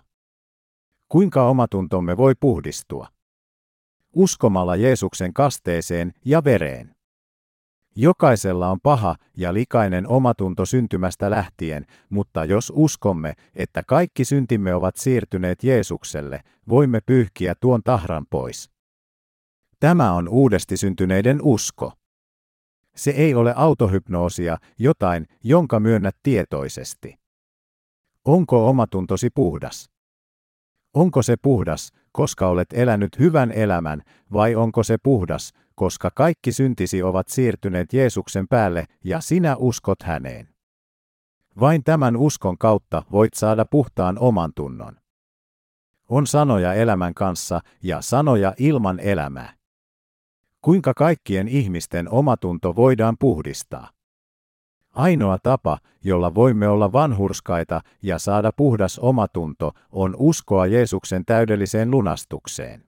Kuinka 1.09 1.49
omatuntomme 1.49 2.17
voi 2.17 2.35
puhdistua? 2.41 3.09
Uskomalla 4.17 4.77
Jeesuksen 4.77 5.35
kasteeseen 5.35 6.13
ja 6.25 6.45
vereen. 6.45 6.95
Jokaisella 7.97 8.71
on 8.71 8.81
paha 8.83 9.17
ja 9.37 9.55
likainen 9.55 10.09
omatunto 10.09 10.67
syntymästä 10.67 11.31
lähtien, 11.31 11.87
mutta 12.11 12.45
jos 12.45 12.73
uskomme, 12.77 13.33
että 13.55 13.83
kaikki 13.83 14.25
syntimme 14.25 14.75
ovat 14.75 14.97
siirtyneet 14.97 15.65
Jeesukselle, 15.65 16.41
voimme 16.69 17.01
pyyhkiä 17.01 17.55
tuon 17.61 17.83
tahran 17.83 18.27
pois. 18.31 18.71
Tämä 19.81 20.13
on 20.13 20.29
uudesti 20.29 20.77
syntyneiden 20.77 21.39
usko. 21.43 21.93
Se 22.97 23.11
ei 23.11 23.35
ole 23.35 23.53
autohypnoosia, 23.57 24.59
jotain, 24.79 25.27
jonka 25.45 25.81
myönnät 25.81 26.17
tietoisesti. 26.23 27.19
Onko 28.25 28.69
omatuntosi 28.69 29.31
puhdas? 29.35 29.91
Onko 30.95 31.23
se 31.23 31.37
puhdas, 31.43 31.93
koska 32.13 32.49
olet 32.49 32.69
elänyt 32.73 33.19
hyvän 33.19 33.53
elämän, 33.53 34.03
vai 34.33 34.55
onko 34.55 34.83
se 34.83 34.97
puhdas, 35.03 35.53
koska 35.75 36.11
kaikki 36.11 36.53
syntisi 36.53 37.03
ovat 37.03 37.29
siirtyneet 37.29 37.93
Jeesuksen 37.93 38.49
päälle 38.49 38.85
ja 39.05 39.21
sinä 39.21 39.57
uskot 39.57 40.03
häneen. 40.03 40.49
Vain 41.61 41.85
tämän 41.85 42.17
uskon 42.17 42.59
kautta 42.59 43.03
voit 43.13 43.35
saada 43.35 43.65
puhtaan 43.65 44.19
oman 44.19 44.53
tunnon. 44.55 44.97
On 46.09 46.27
sanoja 46.27 46.75
elämän 46.75 47.15
kanssa 47.15 47.61
ja 47.83 48.01
sanoja 48.01 48.55
ilman 48.59 49.01
elämää. 49.01 49.53
Kuinka 50.65 50.95
kaikkien 50.95 51.49
ihmisten 51.49 52.09
omatunto 52.09 52.77
voidaan 52.77 53.17
puhdistaa? 53.19 53.91
Ainoa 54.95 55.39
tapa, 55.43 55.79
jolla 56.05 56.35
voimme 56.35 56.69
olla 56.69 56.93
vanhurskaita 56.93 57.81
ja 58.03 58.19
saada 58.19 58.51
puhdas 58.57 58.99
omatunto, 58.99 59.73
on 59.93 60.17
uskoa 60.19 60.67
Jeesuksen 60.67 61.25
täydelliseen 61.25 61.91
lunastukseen. 61.91 62.85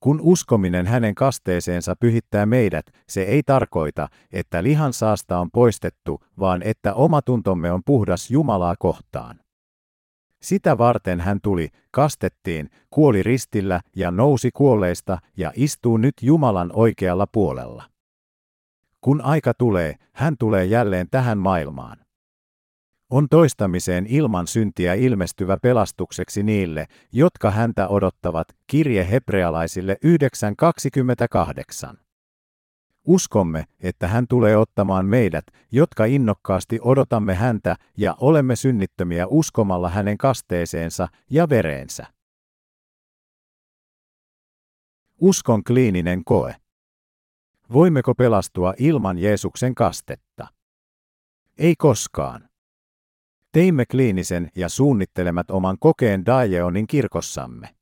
Kun 0.00 0.20
uskominen 0.22 0.86
hänen 0.86 1.14
kasteeseensa 1.14 1.96
pyhittää 2.00 2.46
meidät, 2.46 2.86
se 3.08 3.22
ei 3.22 3.42
tarkoita, 3.42 4.08
että 4.32 4.62
lihan 4.62 4.92
saasta 4.92 5.38
on 5.38 5.50
poistettu, 5.50 6.20
vaan 6.38 6.62
että 6.62 6.94
omatuntomme 6.94 7.72
on 7.72 7.82
puhdas 7.84 8.30
Jumalaa 8.30 8.74
kohtaan. 8.78 9.40
Sitä 10.42 10.78
varten 10.78 11.20
hän 11.20 11.40
tuli, 11.42 11.68
kastettiin, 11.90 12.70
kuoli 12.90 13.22
ristillä 13.22 13.80
ja 13.96 14.10
nousi 14.10 14.50
kuolleista 14.54 15.18
ja 15.36 15.52
istuu 15.54 15.96
nyt 15.96 16.14
Jumalan 16.22 16.70
oikealla 16.72 17.26
puolella. 17.26 17.84
Kun 19.00 19.20
aika 19.20 19.54
tulee, 19.54 19.94
hän 20.12 20.34
tulee 20.38 20.64
jälleen 20.64 21.06
tähän 21.10 21.38
maailmaan. 21.38 21.96
On 23.10 23.28
toistamiseen 23.28 24.06
ilman 24.06 24.46
syntiä 24.46 24.94
ilmestyvä 24.94 25.56
pelastukseksi 25.62 26.42
niille, 26.42 26.86
jotka 27.12 27.50
häntä 27.50 27.88
odottavat, 27.88 28.48
kirje 28.66 29.10
hebrealaisille 29.10 29.96
9.28. 31.92 32.05
Uskomme, 33.06 33.64
että 33.80 34.08
hän 34.08 34.26
tulee 34.28 34.56
ottamaan 34.56 35.06
meidät, 35.06 35.44
jotka 35.72 36.04
innokkaasti 36.04 36.78
odotamme 36.82 37.34
häntä 37.34 37.76
ja 37.96 38.16
olemme 38.20 38.56
synnittömiä 38.56 39.26
uskomalla 39.26 39.88
hänen 39.88 40.18
kasteeseensa 40.18 41.08
ja 41.30 41.48
vereensä. 41.48 42.06
Uskon 45.20 45.64
kliininen 45.64 46.24
koe. 46.24 46.56
Voimmeko 47.72 48.14
pelastua 48.14 48.74
ilman 48.78 49.18
Jeesuksen 49.18 49.74
kastetta? 49.74 50.46
Ei 51.58 51.74
koskaan. 51.78 52.48
Teimme 53.52 53.86
kliinisen 53.86 54.50
ja 54.56 54.68
suunnittelemat 54.68 55.50
oman 55.50 55.76
kokeen 55.80 56.26
Daeonin 56.26 56.86
kirkossamme. 56.86 57.75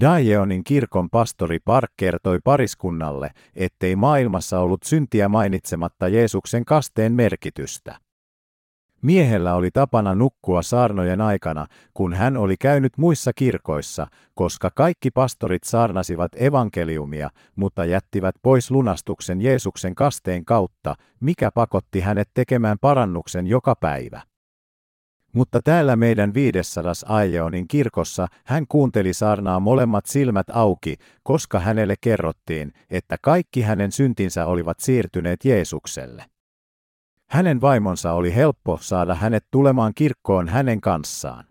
Daeonin 0.00 0.64
kirkon 0.64 1.10
pastori 1.10 1.58
Park 1.64 1.90
kertoi 1.96 2.38
pariskunnalle, 2.44 3.30
ettei 3.54 3.96
maailmassa 3.96 4.60
ollut 4.60 4.82
syntiä 4.82 5.28
mainitsematta 5.28 6.08
Jeesuksen 6.08 6.64
kasteen 6.64 7.12
merkitystä. 7.12 7.98
Miehellä 9.02 9.54
oli 9.54 9.70
tapana 9.70 10.14
nukkua 10.14 10.62
saarnojen 10.62 11.20
aikana, 11.20 11.66
kun 11.94 12.14
hän 12.14 12.36
oli 12.36 12.56
käynyt 12.56 12.98
muissa 12.98 13.32
kirkoissa, 13.32 14.06
koska 14.34 14.70
kaikki 14.74 15.10
pastorit 15.10 15.64
saarnasivat 15.64 16.32
evankeliumia, 16.36 17.30
mutta 17.56 17.84
jättivät 17.84 18.34
pois 18.42 18.70
lunastuksen 18.70 19.40
Jeesuksen 19.40 19.94
kasteen 19.94 20.44
kautta, 20.44 20.94
mikä 21.20 21.50
pakotti 21.54 22.00
hänet 22.00 22.28
tekemään 22.34 22.78
parannuksen 22.80 23.46
joka 23.46 23.74
päivä. 23.80 24.22
Mutta 25.36 25.60
täällä 25.64 25.96
meidän 25.96 26.34
500 26.34 26.92
Aieonin 27.06 27.68
kirkossa 27.68 28.26
hän 28.44 28.66
kuunteli 28.68 29.14
saarnaa 29.14 29.60
molemmat 29.60 30.06
silmät 30.06 30.46
auki, 30.52 30.96
koska 31.22 31.60
hänelle 31.60 31.94
kerrottiin, 32.00 32.72
että 32.90 33.16
kaikki 33.22 33.62
hänen 33.62 33.92
syntinsä 33.92 34.46
olivat 34.46 34.80
siirtyneet 34.80 35.44
Jeesukselle. 35.44 36.24
Hänen 37.30 37.60
vaimonsa 37.60 38.12
oli 38.12 38.34
helppo 38.34 38.78
saada 38.80 39.14
hänet 39.14 39.44
tulemaan 39.50 39.92
kirkkoon 39.94 40.48
hänen 40.48 40.80
kanssaan. 40.80 41.44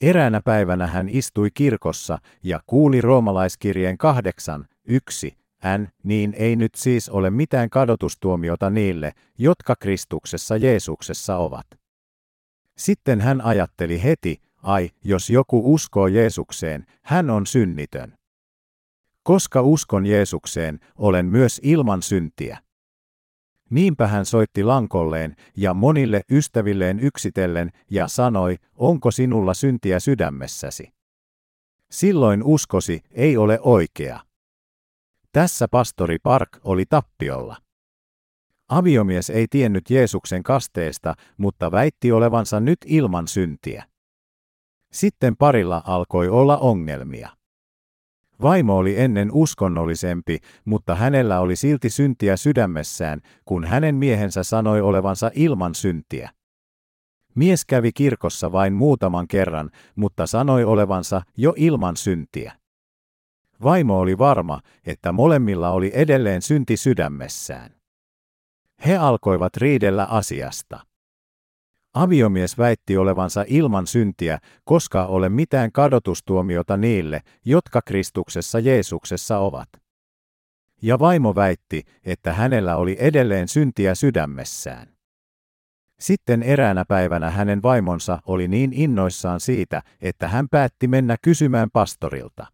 Eräänä 0.00 0.40
päivänä 0.44 0.86
hän 0.86 1.08
istui 1.08 1.48
kirkossa 1.54 2.18
ja 2.42 2.60
kuuli 2.66 3.00
roomalaiskirjeen 3.00 3.98
kahdeksan, 3.98 4.66
yksi, 4.88 5.36
hän, 5.58 5.88
niin 6.02 6.34
ei 6.36 6.56
nyt 6.56 6.74
siis 6.74 7.08
ole 7.08 7.30
mitään 7.30 7.70
kadotustuomiota 7.70 8.70
niille, 8.70 9.12
jotka 9.38 9.76
Kristuksessa 9.76 10.56
Jeesuksessa 10.56 11.36
ovat. 11.36 11.79
Sitten 12.80 13.20
hän 13.20 13.40
ajatteli 13.40 14.02
heti, 14.02 14.42
ai, 14.62 14.90
jos 15.04 15.30
joku 15.30 15.74
uskoo 15.74 16.06
Jeesukseen, 16.06 16.86
hän 17.02 17.30
on 17.30 17.46
synnitön. 17.46 18.14
Koska 19.22 19.62
uskon 19.62 20.06
Jeesukseen, 20.06 20.80
olen 20.96 21.26
myös 21.26 21.60
ilman 21.62 22.02
syntiä. 22.02 22.58
Niinpä 23.70 24.06
hän 24.06 24.26
soitti 24.26 24.64
lankolleen 24.64 25.36
ja 25.56 25.74
monille 25.74 26.22
ystävilleen 26.30 27.00
yksitellen 27.00 27.70
ja 27.90 28.08
sanoi, 28.08 28.56
onko 28.74 29.10
sinulla 29.10 29.54
syntiä 29.54 30.00
sydämessäsi. 30.00 30.92
Silloin 31.90 32.42
uskosi 32.42 33.00
ei 33.10 33.36
ole 33.36 33.58
oikea. 33.62 34.20
Tässä 35.32 35.68
pastori 35.68 36.18
Park 36.22 36.48
oli 36.64 36.84
tappiolla. 36.88 37.56
Aviomies 38.70 39.30
ei 39.30 39.46
tiennyt 39.50 39.90
Jeesuksen 39.90 40.42
kasteesta, 40.42 41.14
mutta 41.36 41.70
väitti 41.70 42.12
olevansa 42.12 42.60
nyt 42.60 42.78
ilman 42.86 43.28
syntiä. 43.28 43.84
Sitten 44.92 45.36
parilla 45.36 45.82
alkoi 45.86 46.28
olla 46.28 46.58
ongelmia. 46.58 47.28
Vaimo 48.42 48.76
oli 48.76 49.00
ennen 49.00 49.28
uskonnollisempi, 49.32 50.38
mutta 50.64 50.94
hänellä 50.94 51.40
oli 51.40 51.56
silti 51.56 51.90
syntiä 51.90 52.36
sydämessään, 52.36 53.20
kun 53.44 53.64
hänen 53.64 53.94
miehensä 53.94 54.42
sanoi 54.42 54.80
olevansa 54.80 55.30
ilman 55.34 55.74
syntiä. 55.74 56.30
Mies 57.34 57.64
kävi 57.64 57.92
kirkossa 57.92 58.52
vain 58.52 58.72
muutaman 58.72 59.28
kerran, 59.28 59.70
mutta 59.96 60.26
sanoi 60.26 60.64
olevansa 60.64 61.22
jo 61.36 61.54
ilman 61.56 61.96
syntiä. 61.96 62.52
Vaimo 63.62 63.98
oli 63.98 64.18
varma, 64.18 64.60
että 64.86 65.12
molemmilla 65.12 65.70
oli 65.70 65.90
edelleen 65.94 66.42
synti 66.42 66.76
sydämessään. 66.76 67.79
He 68.86 68.96
alkoivat 68.96 69.56
riidellä 69.56 70.04
asiasta. 70.04 70.80
Aviomies 71.94 72.58
väitti 72.58 72.96
olevansa 72.96 73.44
ilman 73.46 73.86
syntiä, 73.86 74.38
koska 74.64 75.06
ole 75.06 75.28
mitään 75.28 75.72
kadotustuomiota 75.72 76.76
niille, 76.76 77.22
jotka 77.44 77.80
Kristuksessa 77.82 78.58
Jeesuksessa 78.58 79.38
ovat. 79.38 79.68
Ja 80.82 80.98
vaimo 80.98 81.34
väitti, 81.34 81.82
että 82.04 82.32
hänellä 82.32 82.76
oli 82.76 82.96
edelleen 83.00 83.48
syntiä 83.48 83.94
sydämessään. 83.94 84.88
Sitten 86.00 86.42
eräänä 86.42 86.84
päivänä 86.88 87.30
hänen 87.30 87.62
vaimonsa 87.62 88.18
oli 88.26 88.48
niin 88.48 88.72
innoissaan 88.72 89.40
siitä, 89.40 89.82
että 90.00 90.28
hän 90.28 90.48
päätti 90.48 90.88
mennä 90.88 91.16
kysymään 91.22 91.68
pastorilta. 91.72 92.46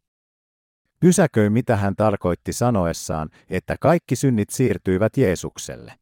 Pysäköi 1.00 1.50
mitä 1.50 1.76
hän 1.76 1.96
tarkoitti 1.96 2.52
sanoessaan, 2.52 3.28
että 3.50 3.76
kaikki 3.80 4.16
synnit 4.16 4.50
siirtyivät 4.50 5.16
Jeesukselle. 5.16 5.92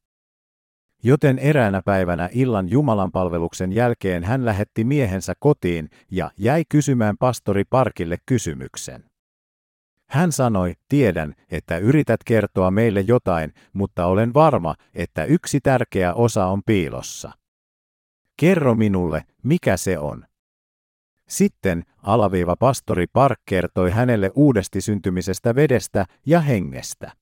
Joten 1.07 1.38
eräänä 1.38 1.83
päivänä 1.85 2.29
illan 2.33 2.71
Jumalanpalveluksen 2.71 3.73
jälkeen 3.73 4.25
hän 4.25 4.45
lähetti 4.45 4.85
miehensä 4.85 5.35
kotiin 5.38 5.90
ja 6.11 6.31
jäi 6.38 6.64
kysymään 6.69 7.17
pastori 7.19 7.64
Parkille 7.64 8.17
kysymyksen. 8.27 9.05
Hän 10.09 10.33
sanoi, 10.33 10.75
tiedän, 10.88 11.35
että 11.51 11.79
yrität 11.79 12.21
kertoa 12.25 12.71
meille 12.71 13.01
jotain, 13.01 13.53
mutta 13.73 14.07
olen 14.07 14.35
varma, 14.35 14.75
että 14.95 15.25
yksi 15.25 15.61
tärkeä 15.61 16.14
osa 16.14 16.47
on 16.47 16.62
piilossa. 16.67 17.33
Kerro 18.37 18.75
minulle, 18.75 19.25
mikä 19.43 19.77
se 19.77 19.99
on. 19.99 20.25
Sitten 21.29 21.85
alaviiva 22.03 22.57
pastori 22.57 23.07
Park 23.12 23.38
kertoi 23.47 23.90
hänelle 23.90 24.31
uudesti 24.35 24.81
syntymisestä 24.81 25.55
vedestä 25.55 26.05
ja 26.27 26.40
hengestä. 26.40 27.12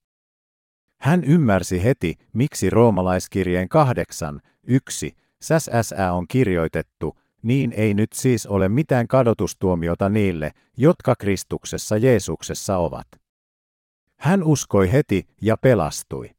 Hän 1.02 1.24
ymmärsi 1.24 1.84
heti, 1.84 2.14
miksi 2.32 2.70
roomalaiskirjeen 2.70 3.68
kahdeksan, 3.68 4.40
yksi, 4.66 5.16
SSA 5.40 6.12
on 6.12 6.28
kirjoitettu, 6.28 7.18
niin 7.42 7.72
ei 7.72 7.94
nyt 7.94 8.12
siis 8.12 8.46
ole 8.46 8.68
mitään 8.68 9.08
kadotustuomiota 9.08 10.08
niille, 10.08 10.50
jotka 10.76 11.14
Kristuksessa 11.18 11.96
Jeesuksessa 11.96 12.76
ovat. 12.76 13.06
Hän 14.18 14.42
uskoi 14.42 14.92
heti 14.92 15.26
ja 15.40 15.56
pelastui. 15.56 16.30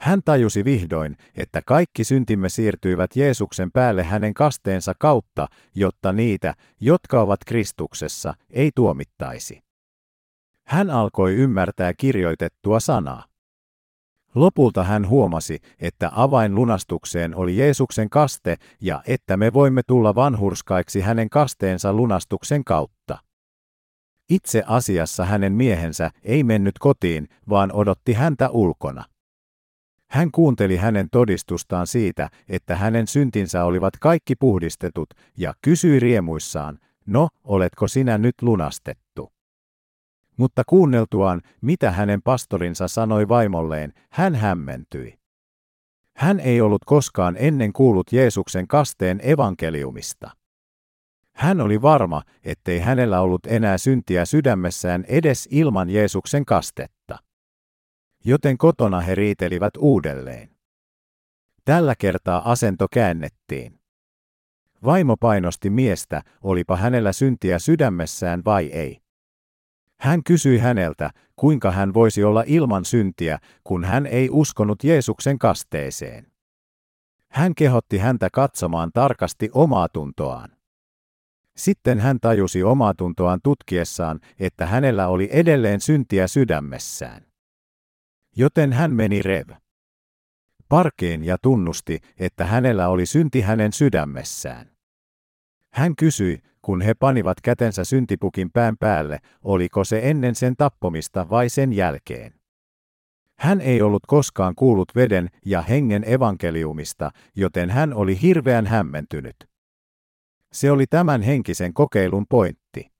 Hän 0.00 0.20
tajusi 0.24 0.64
vihdoin, 0.64 1.16
että 1.34 1.62
kaikki 1.66 2.04
syntimme 2.04 2.48
siirtyivät 2.48 3.16
Jeesuksen 3.16 3.72
päälle 3.72 4.02
hänen 4.02 4.34
kasteensa 4.34 4.94
kautta, 4.98 5.46
jotta 5.74 6.12
niitä, 6.12 6.54
jotka 6.80 7.20
ovat 7.20 7.40
Kristuksessa, 7.46 8.34
ei 8.50 8.70
tuomittaisi. 8.74 9.62
Hän 10.66 10.90
alkoi 10.90 11.34
ymmärtää 11.34 11.92
kirjoitettua 11.98 12.80
sanaa. 12.80 13.28
Lopulta 14.34 14.84
hän 14.84 15.08
huomasi, 15.08 15.58
että 15.80 16.10
avain 16.14 16.54
lunastukseen 16.54 17.36
oli 17.36 17.56
Jeesuksen 17.56 18.10
kaste 18.10 18.56
ja 18.80 19.02
että 19.06 19.36
me 19.36 19.52
voimme 19.52 19.82
tulla 19.86 20.14
vanhurskaiksi 20.14 21.00
hänen 21.00 21.30
kasteensa 21.30 21.92
lunastuksen 21.92 22.64
kautta. 22.64 23.18
Itse 24.30 24.62
asiassa 24.66 25.24
hänen 25.24 25.52
miehensä 25.52 26.10
ei 26.22 26.44
mennyt 26.44 26.78
kotiin, 26.78 27.28
vaan 27.48 27.72
odotti 27.72 28.12
häntä 28.12 28.48
ulkona. 28.50 29.04
Hän 30.10 30.30
kuunteli 30.30 30.76
hänen 30.76 31.08
todistustaan 31.10 31.86
siitä, 31.86 32.30
että 32.48 32.76
hänen 32.76 33.06
syntinsä 33.06 33.64
olivat 33.64 33.94
kaikki 34.00 34.34
puhdistetut, 34.36 35.08
ja 35.36 35.54
kysyi 35.62 36.00
riemuissaan, 36.00 36.78
no, 37.06 37.28
oletko 37.44 37.88
sinä 37.88 38.18
nyt 38.18 38.34
lunastettu? 38.42 39.07
Mutta 40.38 40.62
kuunneltuaan, 40.66 41.42
mitä 41.60 41.90
hänen 41.90 42.22
pastorinsa 42.22 42.88
sanoi 42.88 43.28
vaimolleen, 43.28 43.92
hän 44.10 44.34
hämmentyi. 44.34 45.18
Hän 46.16 46.40
ei 46.40 46.60
ollut 46.60 46.84
koskaan 46.84 47.36
ennen 47.38 47.72
kuullut 47.72 48.12
Jeesuksen 48.12 48.68
kasteen 48.68 49.20
evankeliumista. 49.22 50.30
Hän 51.34 51.60
oli 51.60 51.82
varma, 51.82 52.22
ettei 52.44 52.78
hänellä 52.78 53.20
ollut 53.20 53.46
enää 53.46 53.78
syntiä 53.78 54.24
sydämessään 54.24 55.04
edes 55.08 55.48
ilman 55.50 55.90
Jeesuksen 55.90 56.44
kastetta. 56.44 57.18
Joten 58.24 58.58
kotona 58.58 59.00
he 59.00 59.14
riitelivät 59.14 59.76
uudelleen. 59.78 60.50
Tällä 61.64 61.94
kertaa 61.98 62.50
asento 62.50 62.86
käännettiin. 62.90 63.80
Vaimo 64.84 65.16
painosti 65.16 65.70
miestä, 65.70 66.22
olipa 66.42 66.76
hänellä 66.76 67.12
syntiä 67.12 67.58
sydämessään 67.58 68.42
vai 68.44 68.66
ei. 68.66 69.07
Hän 70.00 70.24
kysyi 70.24 70.58
häneltä, 70.58 71.10
kuinka 71.36 71.70
hän 71.70 71.94
voisi 71.94 72.24
olla 72.24 72.44
ilman 72.46 72.84
syntiä, 72.84 73.38
kun 73.64 73.84
hän 73.84 74.06
ei 74.06 74.28
uskonut 74.30 74.84
Jeesuksen 74.84 75.38
kasteeseen. 75.38 76.26
Hän 77.28 77.54
kehotti 77.54 77.98
häntä 77.98 78.28
katsomaan 78.32 78.90
tarkasti 78.94 79.50
omaa 79.52 79.88
tuntoaan. 79.88 80.50
Sitten 81.56 81.98
hän 81.98 82.20
tajusi 82.20 82.62
omaa 82.62 82.94
tuntoaan 82.94 83.40
tutkiessaan, 83.42 84.20
että 84.40 84.66
hänellä 84.66 85.08
oli 85.08 85.28
edelleen 85.32 85.80
syntiä 85.80 86.28
sydämessään. 86.28 87.26
Joten 88.36 88.72
hän 88.72 88.94
meni 88.94 89.22
Rev. 89.22 89.48
Parkeen 90.68 91.24
ja 91.24 91.38
tunnusti, 91.42 92.00
että 92.18 92.44
hänellä 92.44 92.88
oli 92.88 93.06
synti 93.06 93.40
hänen 93.40 93.72
sydämessään. 93.72 94.70
Hän 95.72 95.96
kysyi, 95.96 96.42
kun 96.68 96.80
he 96.80 96.94
panivat 96.94 97.40
kätensä 97.40 97.84
syntipukin 97.84 98.50
pään 98.52 98.76
päälle, 98.76 99.18
oliko 99.42 99.84
se 99.84 100.00
ennen 100.04 100.34
sen 100.34 100.56
tappomista 100.56 101.30
vai 101.30 101.48
sen 101.48 101.72
jälkeen. 101.72 102.34
Hän 103.38 103.60
ei 103.60 103.82
ollut 103.82 104.02
koskaan 104.06 104.54
kuullut 104.54 104.94
veden 104.94 105.28
ja 105.44 105.62
hengen 105.62 106.04
evankeliumista, 106.12 107.10
joten 107.36 107.70
hän 107.70 107.94
oli 107.94 108.22
hirveän 108.22 108.66
hämmentynyt. 108.66 109.36
Se 110.52 110.70
oli 110.70 110.86
tämän 110.86 111.22
henkisen 111.22 111.74
kokeilun 111.74 112.26
pointti. 112.28 112.90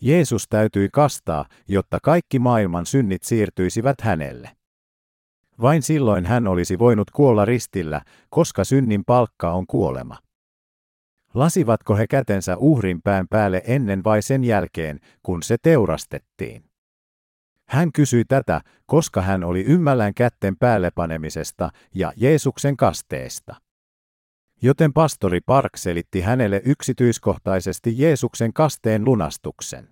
Jeesus 0.00 0.48
täytyi 0.48 0.88
kastaa, 0.92 1.44
jotta 1.68 1.98
kaikki 2.02 2.38
maailman 2.38 2.86
synnit 2.86 3.22
siirtyisivät 3.22 4.00
hänelle. 4.00 4.50
Vain 5.60 5.82
silloin 5.82 6.26
hän 6.26 6.48
olisi 6.48 6.78
voinut 6.78 7.10
kuolla 7.10 7.44
ristillä, 7.44 8.00
koska 8.30 8.64
synnin 8.64 9.04
palkka 9.04 9.52
on 9.52 9.66
kuolema. 9.66 10.27
Lasivatko 11.34 11.96
he 11.96 12.06
kätensä 12.06 12.56
uhrin 12.56 13.02
pään 13.02 13.28
päälle 13.28 13.62
ennen 13.66 14.04
vai 14.04 14.22
sen 14.22 14.44
jälkeen, 14.44 15.00
kun 15.22 15.42
se 15.42 15.56
teurastettiin? 15.62 16.64
Hän 17.68 17.92
kysyi 17.92 18.24
tätä, 18.24 18.60
koska 18.86 19.22
hän 19.22 19.44
oli 19.44 19.64
ymmällään 19.64 20.14
kätten 20.14 20.56
päälle 20.56 20.90
panemisesta 20.90 21.70
ja 21.94 22.12
Jeesuksen 22.16 22.76
kasteesta. 22.76 23.54
Joten 24.62 24.92
pastori 24.92 25.40
Park 25.40 25.76
selitti 25.76 26.20
hänelle 26.20 26.62
yksityiskohtaisesti 26.64 27.94
Jeesuksen 27.98 28.52
kasteen 28.52 29.04
lunastuksen. 29.04 29.88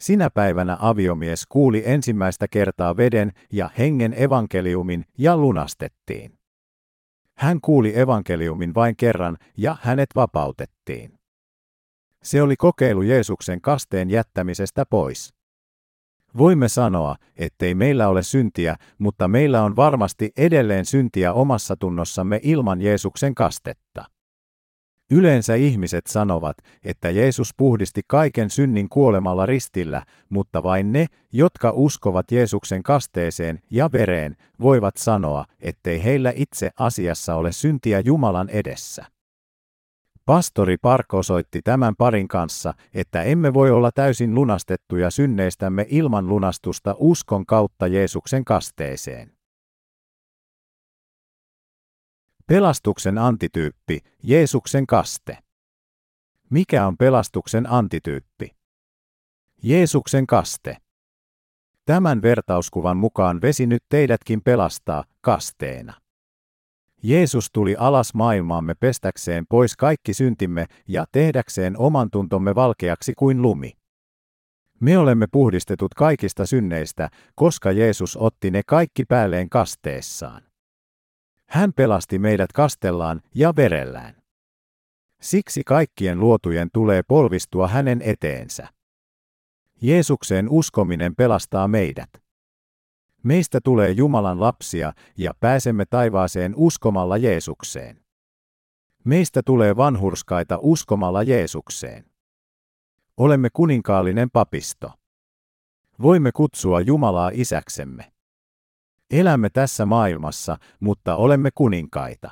Sinä 0.00 0.30
päivänä 0.30 0.76
aviomies 0.80 1.46
kuuli 1.46 1.82
ensimmäistä 1.86 2.48
kertaa 2.48 2.96
veden 2.96 3.32
ja 3.52 3.70
hengen 3.78 4.14
evankeliumin 4.22 5.04
ja 5.18 5.36
lunastettiin. 5.36 6.39
Hän 7.40 7.60
kuuli 7.60 7.98
evankeliumin 7.98 8.74
vain 8.74 8.96
kerran 8.96 9.36
ja 9.56 9.76
hänet 9.82 10.08
vapautettiin. 10.14 11.18
Se 12.22 12.42
oli 12.42 12.56
kokeilu 12.56 13.02
Jeesuksen 13.02 13.60
kasteen 13.60 14.10
jättämisestä 14.10 14.86
pois. 14.86 15.34
Voimme 16.38 16.68
sanoa, 16.68 17.16
ettei 17.36 17.74
meillä 17.74 18.08
ole 18.08 18.22
syntiä, 18.22 18.76
mutta 18.98 19.28
meillä 19.28 19.62
on 19.62 19.76
varmasti 19.76 20.30
edelleen 20.36 20.84
syntiä 20.84 21.32
omassa 21.32 21.76
tunnossamme 21.76 22.40
ilman 22.42 22.80
Jeesuksen 22.80 23.34
kastetta. 23.34 24.04
Yleensä 25.10 25.54
ihmiset 25.54 26.06
sanovat, 26.06 26.56
että 26.84 27.10
Jeesus 27.10 27.54
puhdisti 27.56 28.00
kaiken 28.06 28.50
synnin 28.50 28.88
kuolemalla 28.88 29.46
ristillä, 29.46 30.02
mutta 30.28 30.62
vain 30.62 30.92
ne, 30.92 31.06
jotka 31.32 31.72
uskovat 31.74 32.32
Jeesuksen 32.32 32.82
kasteeseen 32.82 33.58
ja 33.70 33.92
vereen, 33.92 34.36
voivat 34.60 34.96
sanoa, 34.96 35.44
ettei 35.60 36.04
heillä 36.04 36.32
itse 36.36 36.70
asiassa 36.78 37.34
ole 37.34 37.52
syntiä 37.52 38.00
Jumalan 38.00 38.48
edessä. 38.48 39.04
Pastori 40.24 40.76
Park 40.76 41.14
osoitti 41.14 41.60
tämän 41.64 41.96
parin 41.96 42.28
kanssa, 42.28 42.74
että 42.94 43.22
emme 43.22 43.54
voi 43.54 43.70
olla 43.70 43.90
täysin 43.92 44.34
lunastettuja 44.34 45.10
synneistämme 45.10 45.86
ilman 45.88 46.28
lunastusta 46.28 46.94
uskon 46.98 47.46
kautta 47.46 47.86
Jeesuksen 47.86 48.44
kasteeseen. 48.44 49.39
Pelastuksen 52.50 53.18
antityyppi, 53.18 53.98
Jeesuksen 54.22 54.86
kaste. 54.86 55.38
Mikä 56.50 56.86
on 56.86 56.96
pelastuksen 56.96 57.72
antityyppi? 57.72 58.56
Jeesuksen 59.62 60.26
kaste. 60.26 60.76
Tämän 61.84 62.22
vertauskuvan 62.22 62.96
mukaan 62.96 63.42
vesi 63.42 63.66
nyt 63.66 63.82
teidätkin 63.88 64.42
pelastaa 64.42 65.04
kasteena. 65.20 65.94
Jeesus 67.02 67.50
tuli 67.52 67.76
alas 67.78 68.14
maailmaamme 68.14 68.74
pestäkseen 68.74 69.44
pois 69.48 69.76
kaikki 69.76 70.14
syntimme 70.14 70.66
ja 70.88 71.04
tehdäkseen 71.12 71.78
oman 71.78 72.10
tuntomme 72.10 72.54
valkeaksi 72.54 73.12
kuin 73.14 73.42
lumi. 73.42 73.72
Me 74.80 74.98
olemme 74.98 75.26
puhdistetut 75.32 75.94
kaikista 75.94 76.46
synneistä, 76.46 77.08
koska 77.34 77.72
Jeesus 77.72 78.16
otti 78.16 78.50
ne 78.50 78.62
kaikki 78.66 79.04
päälleen 79.04 79.48
kasteessaan. 79.48 80.49
Hän 81.50 81.72
pelasti 81.72 82.18
meidät 82.18 82.52
kastellaan 82.52 83.20
ja 83.34 83.56
verellään. 83.56 84.22
Siksi 85.20 85.62
kaikkien 85.66 86.20
luotujen 86.20 86.68
tulee 86.72 87.02
polvistua 87.02 87.68
hänen 87.68 88.02
eteensä. 88.02 88.68
Jeesukseen 89.82 90.48
uskominen 90.48 91.16
pelastaa 91.16 91.68
meidät. 91.68 92.10
Meistä 93.22 93.60
tulee 93.64 93.90
Jumalan 93.90 94.40
lapsia 94.40 94.92
ja 95.16 95.34
pääsemme 95.40 95.84
taivaaseen 95.90 96.54
uskomalla 96.56 97.16
Jeesukseen. 97.16 98.00
Meistä 99.04 99.42
tulee 99.44 99.76
vanhurskaita 99.76 100.58
uskomalla 100.62 101.22
Jeesukseen. 101.22 102.04
Olemme 103.16 103.48
kuninkaallinen 103.52 104.30
papisto. 104.30 104.92
Voimme 106.02 106.32
kutsua 106.32 106.80
Jumalaa 106.80 107.30
isäksemme. 107.34 108.12
Elämme 109.10 109.50
tässä 109.50 109.86
maailmassa, 109.86 110.56
mutta 110.80 111.16
olemme 111.16 111.50
kuninkaita. 111.54 112.30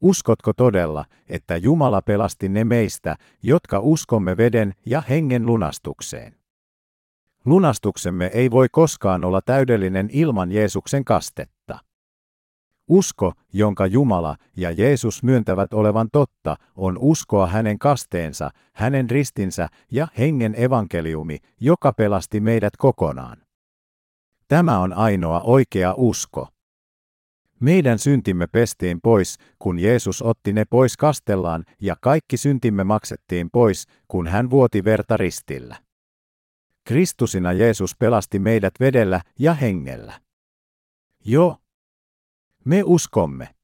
Uskotko 0.00 0.52
todella, 0.52 1.04
että 1.28 1.56
Jumala 1.56 2.02
pelasti 2.02 2.48
ne 2.48 2.64
meistä, 2.64 3.16
jotka 3.42 3.80
uskomme 3.80 4.36
veden 4.36 4.74
ja 4.86 5.00
hengen 5.08 5.46
lunastukseen? 5.46 6.34
Lunastuksemme 7.44 8.30
ei 8.34 8.50
voi 8.50 8.68
koskaan 8.72 9.24
olla 9.24 9.40
täydellinen 9.40 10.08
ilman 10.12 10.52
Jeesuksen 10.52 11.04
kastetta. 11.04 11.78
Usko, 12.88 13.32
jonka 13.52 13.86
Jumala 13.86 14.36
ja 14.56 14.70
Jeesus 14.70 15.22
myöntävät 15.22 15.72
olevan 15.74 16.08
totta, 16.12 16.56
on 16.76 16.98
uskoa 17.00 17.46
hänen 17.46 17.78
kasteensa, 17.78 18.50
hänen 18.72 19.10
ristinsä 19.10 19.68
ja 19.90 20.08
hengen 20.18 20.54
evankeliumi, 20.62 21.38
joka 21.60 21.92
pelasti 21.92 22.40
meidät 22.40 22.76
kokonaan. 22.76 23.45
Tämä 24.48 24.78
on 24.78 24.92
ainoa 24.92 25.40
oikea 25.40 25.94
usko. 25.96 26.48
Meidän 27.60 27.98
syntimme 27.98 28.46
pestiin 28.46 29.00
pois, 29.00 29.38
kun 29.58 29.78
Jeesus 29.78 30.22
otti 30.22 30.52
ne 30.52 30.64
pois 30.64 30.96
kastellaan, 30.96 31.64
ja 31.80 31.96
kaikki 32.00 32.36
syntimme 32.36 32.84
maksettiin 32.84 33.50
pois, 33.50 33.86
kun 34.08 34.26
hän 34.26 34.50
vuoti 34.50 34.84
verta 34.84 35.16
ristillä. 35.16 35.76
Kristusina 36.84 37.52
Jeesus 37.52 37.96
pelasti 37.98 38.38
meidät 38.38 38.74
vedellä 38.80 39.20
ja 39.38 39.54
hengellä. 39.54 40.20
Jo. 41.24 41.56
Me 42.64 42.82
uskomme. 42.84 43.55